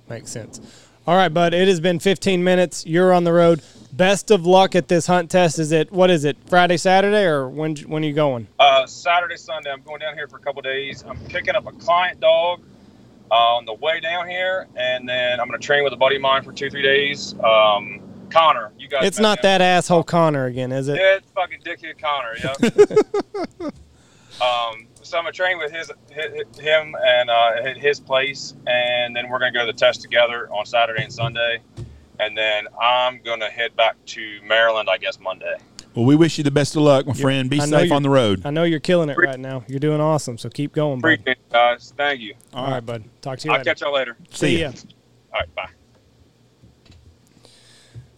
Makes 0.07 0.31
sense. 0.31 0.61
All 1.07 1.15
right, 1.15 1.29
bud. 1.29 1.55
It 1.55 1.67
has 1.67 1.79
been 1.79 1.99
15 1.99 2.43
minutes. 2.43 2.85
You're 2.85 3.11
on 3.11 3.23
the 3.23 3.33
road. 3.33 3.61
Best 3.91 4.29
of 4.29 4.45
luck 4.45 4.75
at 4.75 4.87
this 4.87 5.07
hunt 5.07 5.31
test. 5.31 5.57
Is 5.57 5.71
it 5.71 5.91
what 5.91 6.11
is 6.11 6.23
it? 6.23 6.37
Friday, 6.45 6.77
Saturday, 6.77 7.23
or 7.23 7.49
when? 7.49 7.75
When 7.77 8.03
are 8.03 8.07
you 8.07 8.13
going? 8.13 8.47
Uh, 8.59 8.85
Saturday, 8.85 9.37
Sunday, 9.37 9.71
I'm 9.71 9.81
going 9.81 9.99
down 9.99 10.13
here 10.13 10.27
for 10.27 10.37
a 10.37 10.39
couple 10.39 10.61
days. 10.61 11.03
I'm 11.07 11.19
picking 11.25 11.55
up 11.55 11.65
a 11.65 11.71
client 11.71 12.19
dog 12.19 12.61
uh, 13.31 13.55
on 13.55 13.65
the 13.65 13.73
way 13.73 13.99
down 13.99 14.27
here, 14.27 14.67
and 14.75 15.07
then 15.07 15.39
I'm 15.39 15.47
going 15.47 15.59
to 15.59 15.65
train 15.65 15.83
with 15.83 15.93
a 15.93 15.97
buddy 15.97 16.17
of 16.17 16.21
mine 16.21 16.43
for 16.43 16.51
two, 16.51 16.69
three 16.69 16.81
days. 16.81 17.33
Um, 17.43 18.01
Connor, 18.29 18.71
you 18.77 18.87
guys. 18.87 19.05
It's 19.05 19.19
not 19.19 19.39
him. 19.39 19.43
that 19.43 19.61
asshole 19.61 20.03
Connor 20.03 20.45
again, 20.45 20.71
is 20.71 20.87
it? 20.87 20.97
Yeah, 20.97 21.15
it's 21.15 21.31
fucking 21.31 21.61
dickhead 21.61 21.99
Connor. 21.99 22.35
Yeah. 22.43 23.69
um, 24.45 24.87
so 25.01 25.17
I'm 25.17 25.23
gonna 25.23 25.31
train 25.31 25.57
with 25.57 25.71
his, 25.71 25.91
hi- 26.13 26.43
him 26.61 26.95
and 27.03 27.29
uh, 27.29 27.73
his 27.75 27.99
place, 27.99 28.53
and 28.67 29.15
then 29.15 29.29
we're 29.29 29.39
gonna 29.39 29.51
go 29.51 29.65
to 29.65 29.71
the 29.71 29.77
test 29.77 30.01
together 30.01 30.47
on 30.51 30.65
Saturday 30.65 31.03
and 31.03 31.11
Sunday, 31.11 31.59
and 32.19 32.37
then 32.37 32.67
I'm 32.79 33.21
gonna 33.21 33.49
head 33.49 33.75
back 33.75 33.97
to 34.07 34.39
Maryland, 34.45 34.89
I 34.89 34.97
guess 34.97 35.19
Monday. 35.19 35.57
Well, 35.95 36.05
we 36.05 36.15
wish 36.15 36.37
you 36.37 36.43
the 36.43 36.51
best 36.51 36.75
of 36.77 36.83
luck, 36.83 37.05
my 37.05 37.13
friend. 37.13 37.49
Be 37.49 37.59
I 37.59 37.65
safe 37.65 37.91
on 37.91 38.01
the 38.01 38.09
road. 38.09 38.43
I 38.45 38.49
know 38.49 38.63
you're 38.63 38.79
killing 38.79 39.09
it 39.09 39.17
right 39.17 39.39
now. 39.39 39.65
You're 39.67 39.79
doing 39.79 39.99
awesome. 39.99 40.37
So 40.37 40.49
keep 40.49 40.71
going, 40.71 41.01
bud. 41.01 41.13
Appreciate 41.13 41.37
it, 41.37 41.51
guys. 41.51 41.93
Thank 41.97 42.21
you. 42.21 42.35
All 42.53 42.71
right, 42.71 42.85
bud. 42.85 43.03
Talk 43.21 43.39
to 43.39 43.47
you 43.47 43.51
I'll 43.51 43.57
later. 43.57 43.69
catch 43.69 43.81
y'all 43.81 43.93
later. 43.93 44.15
See 44.29 44.61
ya. 44.61 44.71
All 45.33 45.39
right, 45.41 45.55
bye. 45.55 45.69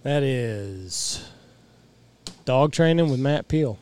That 0.03 0.21
is 0.21 1.27
dog 2.45 2.73
training 2.73 3.09
with 3.09 3.19
Matt 3.19 3.47
Peel. 3.47 3.79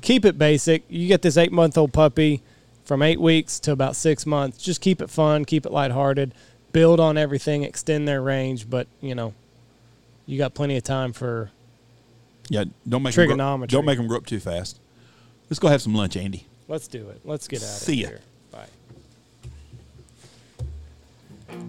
Keep 0.00 0.24
it 0.24 0.38
basic. 0.38 0.84
You 0.88 1.06
get 1.06 1.20
this 1.20 1.36
eight 1.36 1.52
month 1.52 1.76
old 1.76 1.92
puppy 1.92 2.42
from 2.84 3.02
eight 3.02 3.20
weeks 3.20 3.60
to 3.60 3.72
about 3.72 3.94
six 3.94 4.24
months. 4.24 4.56
Just 4.56 4.80
keep 4.80 5.02
it 5.02 5.10
fun, 5.10 5.44
keep 5.44 5.66
it 5.66 5.72
lighthearted, 5.72 6.32
build 6.72 6.98
on 6.98 7.18
everything, 7.18 7.62
extend 7.62 8.08
their 8.08 8.22
range. 8.22 8.70
But 8.70 8.86
you 9.02 9.14
know, 9.14 9.34
you 10.24 10.38
got 10.38 10.54
plenty 10.54 10.78
of 10.78 10.82
time 10.82 11.12
for. 11.12 11.50
Yeah, 12.48 12.64
don't 12.88 13.02
make 13.02 13.16
'em 13.16 13.26
grow, 13.36 13.66
don't 13.66 13.84
make 13.84 13.98
them 13.98 14.06
grow 14.06 14.16
up 14.18 14.26
too 14.26 14.40
fast. 14.40 14.80
Let's 15.50 15.58
go 15.58 15.68
have 15.68 15.82
some 15.82 15.94
lunch, 15.94 16.16
Andy. 16.16 16.46
Let's 16.68 16.88
do 16.88 17.08
it. 17.08 17.20
Let's 17.24 17.48
get 17.48 17.62
out 17.62 17.64
of 17.64 17.68
here. 17.70 17.78
See 17.78 17.94
ya. 18.02 18.08
here. 18.08 18.20
Bye. 18.50 18.66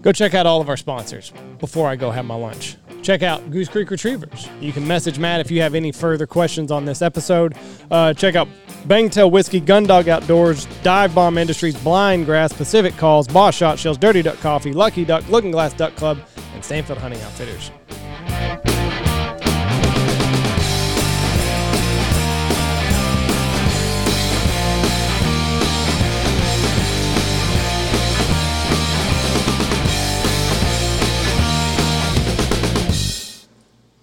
Go 0.02 0.12
check 0.12 0.34
out 0.34 0.46
all 0.46 0.60
of 0.60 0.68
our 0.68 0.76
sponsors 0.76 1.32
before 1.58 1.88
I 1.88 1.96
go 1.96 2.10
have 2.10 2.24
my 2.24 2.34
lunch. 2.34 2.76
Check 3.02 3.22
out 3.22 3.50
Goose 3.50 3.68
Creek 3.68 3.90
Retrievers. 3.90 4.46
You 4.60 4.72
can 4.72 4.86
message 4.86 5.18
Matt 5.18 5.40
if 5.40 5.50
you 5.50 5.62
have 5.62 5.74
any 5.74 5.90
further 5.90 6.26
questions 6.26 6.70
on 6.70 6.84
this 6.84 7.00
episode. 7.00 7.54
Uh, 7.90 8.12
check 8.12 8.34
out 8.34 8.46
Bangtail 8.86 9.30
Whiskey, 9.30 9.60
Gundog 9.60 10.08
Outdoors, 10.08 10.66
Dive 10.82 11.14
Bomb 11.14 11.38
Industries, 11.38 11.76
Blind 11.82 12.26
Grass, 12.26 12.52
Pacific 12.52 12.94
Calls, 12.98 13.26
Boss 13.26 13.54
Shot 13.54 13.78
Shells, 13.78 13.96
Dirty 13.96 14.20
Duck 14.20 14.38
Coffee, 14.40 14.72
Lucky 14.74 15.06
Duck, 15.06 15.26
Looking 15.30 15.50
Glass 15.50 15.72
Duck 15.72 15.96
Club, 15.96 16.18
and 16.54 16.62
Stanfield 16.62 16.98
Hunting 16.98 17.20
Outfitters. 17.22 17.70